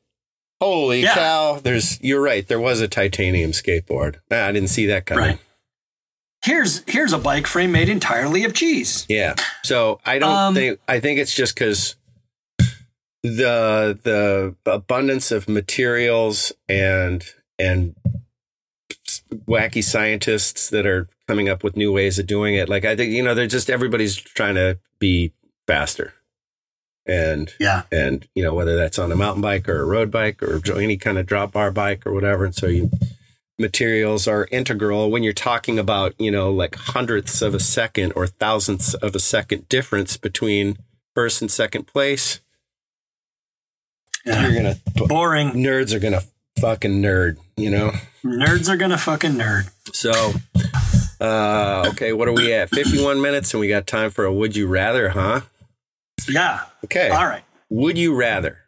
[0.60, 1.14] Holy Yeah.
[1.14, 1.60] cow!
[1.62, 2.46] There's you're right.
[2.46, 4.16] There was a titanium skateboard.
[4.30, 5.24] Nah, I didn't see that coming.
[5.24, 5.38] Right.
[6.44, 9.06] Here's here's a bike frame made entirely of cheese.
[9.08, 9.36] Yeah.
[9.62, 11.96] So I don't Um, think I think it's just because
[13.22, 17.24] the the abundance of materials and
[17.58, 17.94] and
[19.46, 22.68] wacky scientists that are coming up with new ways of doing it.
[22.68, 25.32] Like I think you know they're just everybody's trying to be
[25.66, 26.14] faster,
[27.06, 27.82] and Yeah.
[27.92, 30.96] and you know whether that's on a mountain bike or a road bike or any
[30.96, 32.44] kind of drop bar bike or whatever.
[32.44, 32.90] And so you
[33.58, 38.26] materials are integral when you're talking about you know like hundredths of a second or
[38.26, 40.78] thousandths of a second difference between
[41.14, 42.40] first and second place.
[44.24, 45.52] You're gonna Boring.
[45.52, 46.22] nerds are gonna
[46.60, 47.92] fucking nerd, you know.
[48.24, 49.70] Nerds are gonna fucking nerd.
[49.92, 50.32] So,
[51.20, 52.70] uh, okay, what are we at?
[52.70, 55.40] 51 minutes, and we got time for a would you rather, huh?
[56.28, 56.60] Yeah.
[56.84, 57.08] Okay.
[57.08, 57.44] All right.
[57.70, 58.58] Would you rather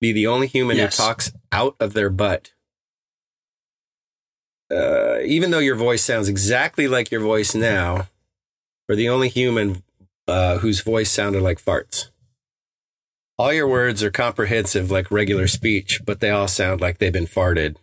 [0.00, 0.96] be the only human Yes.
[0.96, 2.52] who talks out of their butt?
[4.72, 8.08] Uh, even though your voice sounds exactly like your voice now,
[8.88, 9.82] or the only human
[10.26, 12.08] uh, whose voice sounded like farts.
[13.42, 17.26] All your words are comprehensive like regular speech, but they all sound like they've been
[17.26, 17.74] farted.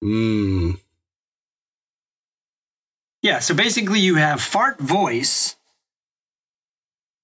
[0.00, 0.78] Mmm.
[3.20, 3.40] Yeah.
[3.40, 5.56] So basically, you have fart voice,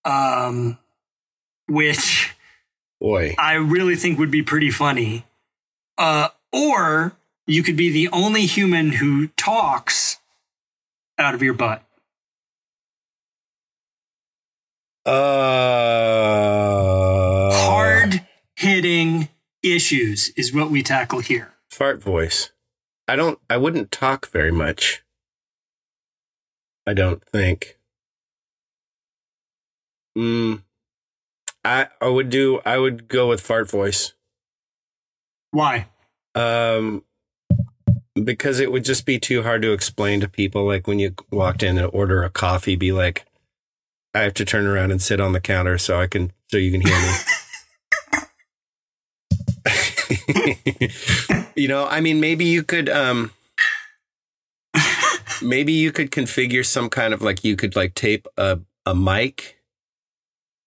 [0.05, 0.78] um,
[1.68, 2.34] which
[3.00, 3.36] Boy.
[3.38, 5.24] I really think would be pretty funny.
[5.96, 7.12] Uh, or
[7.46, 10.18] you could be the only human who talks
[11.20, 11.84] out of your butt.
[15.07, 15.11] Uh,
[17.52, 18.26] Hard
[18.57, 19.28] hitting
[19.62, 21.52] issues is what we tackle here.
[21.70, 22.50] fart voice.
[23.07, 23.38] I don't.
[23.50, 25.02] I wouldn't talk very much.
[26.86, 27.78] I don't think.
[30.16, 30.55] Hmm.
[31.64, 32.61] I I would do.
[32.64, 34.14] I would go with fart voice.
[35.50, 35.88] Why?
[36.34, 37.05] Um,
[38.22, 40.64] because it would just be too hard to explain to people.
[40.66, 43.26] Like when you walked in and order a coffee, be like,
[44.15, 46.71] I have to turn around and sit on the counter so I can so you
[46.71, 47.12] can hear me.
[51.57, 53.33] you know, I mean, maybe you could um
[55.43, 59.61] maybe you could configure some kind of like you could like tape a a mic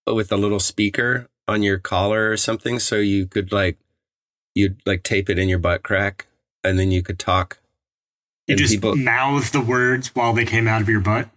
[0.05, 3.77] with a little speaker on your collar or something so you could like
[4.55, 6.25] you'd like tape it in your butt crack
[6.63, 7.59] and then you could talk
[8.47, 11.29] You and just people mouth the words while they came out of your butt.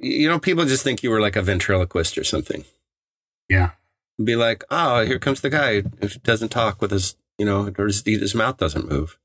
[0.00, 2.64] You know people just think you were like a ventriloquist or something
[3.48, 3.70] Yeah.
[4.22, 7.86] be like oh here comes the guy who doesn't talk with his you know or
[7.86, 9.18] his, his mouth doesn't move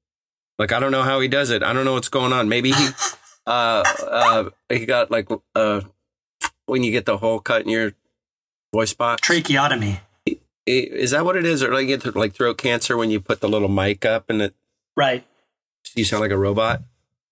[0.57, 2.71] like i don't know how he does it i don't know what's going on maybe
[2.71, 2.87] he
[3.47, 5.81] uh uh he got like uh
[6.65, 7.93] when you get the hole cut in your
[8.73, 10.01] voice box Tracheotomy.
[10.65, 11.63] is that what it is?
[11.63, 14.41] Or like you get like throat cancer when you put the little mic up and
[14.41, 14.53] it,
[14.97, 15.25] Right.
[15.95, 16.81] you sound like a robot?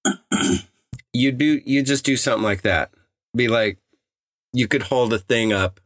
[1.14, 2.92] you do, you just do something like that.
[3.36, 3.78] Be like,
[4.54, 5.80] you could hold a thing up.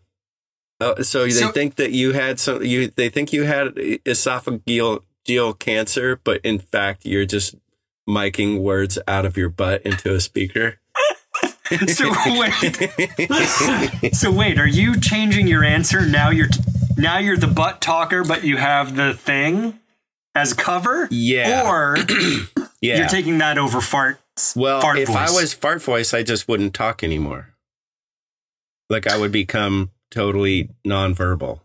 [0.79, 5.03] Uh, so they So- think that you had some, you, they think you had esophageal
[5.25, 7.55] geal cancer, but in fact, you're just
[8.07, 10.79] miking words out of your butt into a speaker.
[11.87, 14.13] So wait.
[14.15, 16.31] so wait, are you changing your answer now?
[16.31, 16.61] You're t-
[16.97, 19.79] now you're the butt talker, but you have the thing
[20.33, 21.07] as cover.
[21.11, 21.69] Yeah.
[21.69, 21.95] Or
[22.81, 22.97] yeah.
[22.97, 24.19] you're taking that over fart.
[24.55, 27.53] Well, fart if I was fart voice, I just wouldn't talk anymore.
[28.89, 31.59] Like I would become totally nonverbal,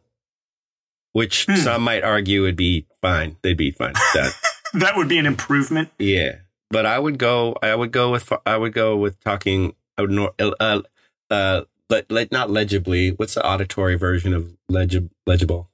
[1.13, 1.57] which Hmm.
[1.57, 3.37] some might argue would be fine.
[3.43, 4.35] They'd be fine that.
[4.75, 5.91] that would be an improvement.
[5.99, 6.37] yeah,
[6.71, 7.57] but I would go.
[7.63, 8.33] I would go with.
[8.45, 9.75] I would go with talking.
[9.97, 10.83] I would nor, uh,
[11.31, 13.11] uh, le, le, not legibly.
[13.11, 15.71] What's the auditory version of legib, legible?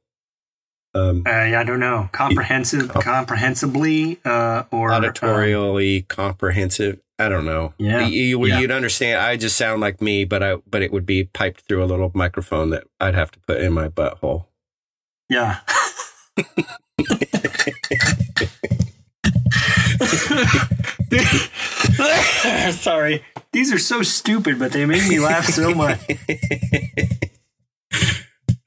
[0.94, 2.08] Um, Uh, I don't know.
[2.12, 7.00] Comprehensive, comprehensibly, uh, or um, auditorially comprehensive.
[7.18, 7.74] I don't know.
[7.78, 8.06] Yeah.
[8.06, 8.60] You, Yeah.
[8.60, 9.20] would understand.
[9.20, 12.10] I just sound like me, but I but it would be piped through a little
[12.14, 14.46] microphone that I'd have to put in my butthole.
[15.28, 15.60] yeah.
[22.72, 23.24] Sorry.
[23.52, 26.00] These are so stupid, but they make me laugh so much.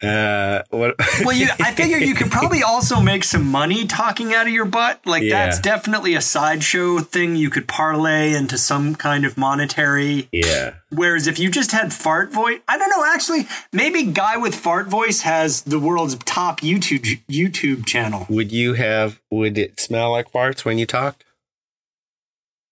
[0.03, 0.95] Uh, what?
[1.23, 4.65] Well, you, I figure you could probably also make some money talking out of your
[4.65, 5.05] butt.
[5.05, 5.45] Like Yeah.
[5.45, 10.27] that's definitely a sideshow thing you could parlay into some kind of monetary.
[10.31, 10.73] yeah.
[10.89, 13.03] Whereas if you just had fart voice, I don't know.
[13.05, 18.25] Actually, maybe guy with fart voice has the world's top YouTube YouTube channel.
[18.29, 19.19] Would you have?
[19.31, 21.23] Would it smell like farts when you talked?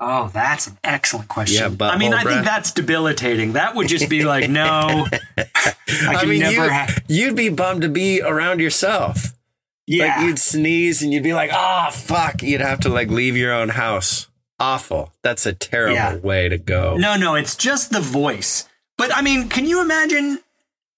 [0.04, 1.62] Oh, that's an excellent question.
[1.62, 2.36] Yeah, butthole I mean, I breath.
[2.36, 3.54] think that's debilitating.
[3.54, 5.06] That would just be like, no,
[5.38, 7.04] I mean, never you, have.
[7.08, 9.38] you'd be bummed to be around yourself.
[9.88, 13.36] Yeah, Like you'd sneeze and you'd be like, "Ah, fuck!" You'd have to like leave
[13.38, 14.28] your own house.
[14.60, 15.12] Awful.
[15.22, 16.16] That's a terrible Yeah.
[16.18, 16.96] way to go.
[16.98, 18.68] No, no, it's just the voice.
[18.98, 20.40] But I mean, can you imagine?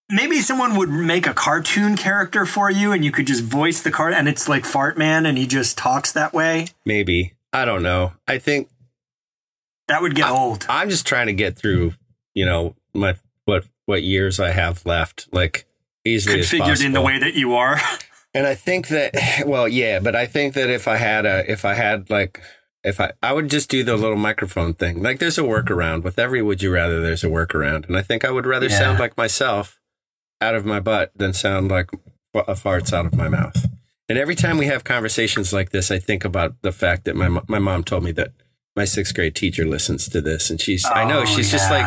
[0.10, 3.90] Maybe someone would make a cartoon character for you, and you could just voice the
[3.90, 6.68] card, and it's like Fart Man, and he just talks that way.
[6.86, 8.14] Maybe I don't know.
[8.28, 8.70] I think
[9.94, 10.66] That would get old.
[10.68, 11.94] I'm just trying to get through,
[12.34, 13.14] you know, my
[13.46, 15.68] what what years I have left, like
[16.04, 17.80] easily as Configured in the way that you are.
[18.36, 19.14] And I think that,
[19.46, 22.42] well, yeah, but I think that if I had a, if I had like,
[22.84, 25.04] if I, I would just do the little microphone thing.
[25.04, 27.00] Like, there's a workaround with every would you rather.
[27.00, 28.80] There's a workaround, and I think I would rather Yeah.
[28.80, 29.80] sound like myself
[30.42, 31.92] out of my butt than sound like
[32.34, 33.68] a uh, farts out of my mouth.
[34.10, 37.40] And every time we have conversations like this, I think about the fact that my
[37.48, 38.32] my mom told me that
[38.76, 41.86] my sixth grade teacher listens to this, and she's I know Oh, she's just like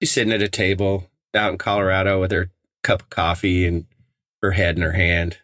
[0.00, 2.50] she's sitting at a table out in Colorado with her
[2.82, 3.86] cup of coffee and
[4.42, 5.38] her head in her hand.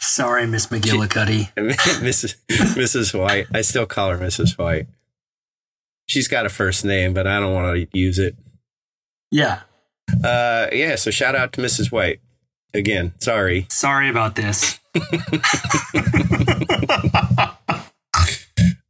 [0.00, 1.52] Sorry, Miss McGillicuddy.
[1.54, 2.36] Mrs.
[2.48, 3.18] Mrs.
[3.18, 4.56] White, I still call her Mrs.
[4.58, 4.86] White.
[6.06, 8.36] She's got a first name, but I don't want to use it.
[9.30, 9.60] Yeah.
[10.22, 10.94] Uh, yeah.
[10.94, 11.90] So shout out to Mrs.
[11.90, 12.20] White
[12.72, 13.12] again.
[13.18, 13.66] Sorry.
[13.70, 14.78] Sorry about this.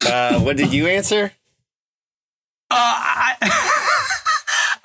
[0.06, 1.32] Uh, what did you answer?
[2.70, 3.34] Uh, I,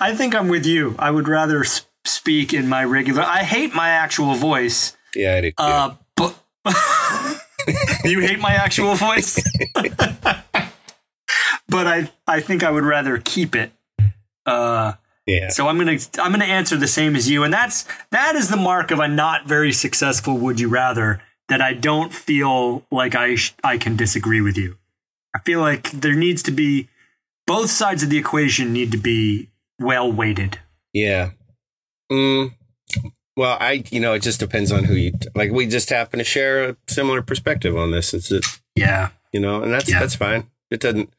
[0.00, 0.94] I think I'm with you.
[0.98, 3.22] I would rather s- speak in my regular.
[3.22, 4.96] I hate my actual voice.
[5.14, 5.54] Yeah, I too.
[5.58, 6.36] Uh, but
[8.04, 9.42] you hate my actual voice.
[11.68, 13.72] but I, I think I would rather keep it.
[14.44, 14.94] Uh,
[15.26, 15.48] yeah.
[15.50, 18.56] so I'm gonna, I'm gonna answer the same as you, and that's that is the
[18.56, 20.36] mark of a not very successful.
[20.38, 24.78] Would you rather that I don't feel like I, sh- I can disagree with you.
[25.34, 26.88] I feel like there needs to be
[27.46, 30.58] both sides of the equation need to be well weighted.
[30.92, 31.30] Yeah.
[32.10, 32.52] Mm,
[33.36, 36.24] well, I, you know, it just depends on who you, like, we just happen to
[36.24, 38.12] share a similar perspective on this.
[38.12, 38.44] It's, it,
[38.76, 39.08] Yeah.
[39.32, 40.00] you know, and that's, Yeah.
[40.00, 40.50] that's fine.
[40.70, 41.12] It doesn't,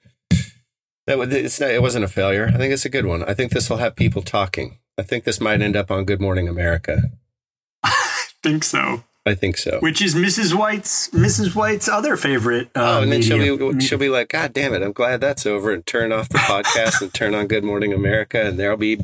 [1.07, 2.49] that it's not, it wasn't a failure.
[2.53, 3.24] I think it's a good one.
[3.24, 4.78] I think this will have people talking.
[4.97, 7.11] I think this might end up on Good Morning America.
[7.84, 9.03] I think so.
[9.26, 9.80] I think so.
[9.80, 10.53] Which is Mrs.
[10.53, 11.55] White's Mrs.
[11.55, 12.67] White's other favorite.
[12.76, 14.82] Uh, oh, and then she'll be she'll be like, God damn it!
[14.82, 18.45] I'm glad that's over, and turn off the podcast and turn on Good Morning America,
[18.45, 18.99] and there'll be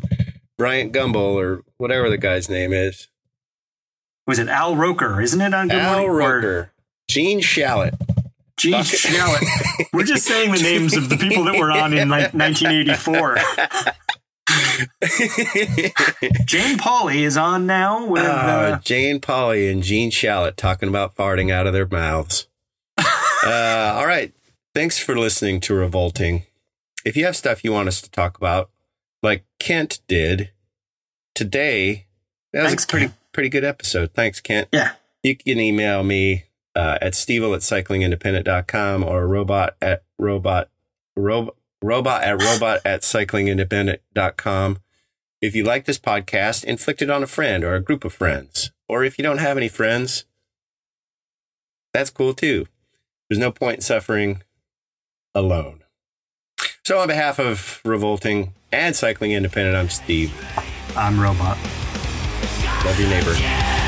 [0.58, 3.08] Bryant Gumbel or whatever the guy's name is,
[4.28, 5.22] was it Al Roker?
[5.22, 6.10] Isn't it on Good Al Morning?
[6.10, 6.72] Or Roker,
[7.10, 7.96] Gene Shalit.
[8.58, 9.86] Gene Shalit.
[9.94, 13.38] We're just saying the names of the people that were on in like 1984.
[16.46, 18.24] Jane Pauley is on now with.
[18.24, 22.48] Uh, Uh, Jane Pauley and Gene Shalit talking about farting out of their mouths.
[22.98, 24.34] uh, all right.
[24.76, 26.44] Thanks for listening to Revolting.
[27.06, 28.70] If you have stuff you want us to talk about,
[29.24, 30.52] like Kent did
[31.36, 32.06] today,
[32.54, 33.16] that was Thanks, a pretty Kent.
[33.32, 34.12] pretty good episode.
[34.14, 34.68] Thanks, Kent.
[34.72, 40.70] yeah, You can email me uh, at stevel at cyclingindependent.com or robot at robot,
[41.16, 41.50] rob,
[41.82, 44.80] robot at robot at cyclingindependent.com.
[45.42, 48.72] If you like this podcast, inflict it on a friend or a group of friends.
[48.88, 50.26] Or if you don't have any friends,
[51.94, 52.68] that's cool too.
[53.30, 54.42] There's no point in suffering
[55.34, 55.84] alone.
[56.84, 60.34] So, on behalf of Revolting and Cycling Independent, I'm Steve.
[60.98, 61.58] I'm Robot.
[62.84, 63.79] Love your neighbor.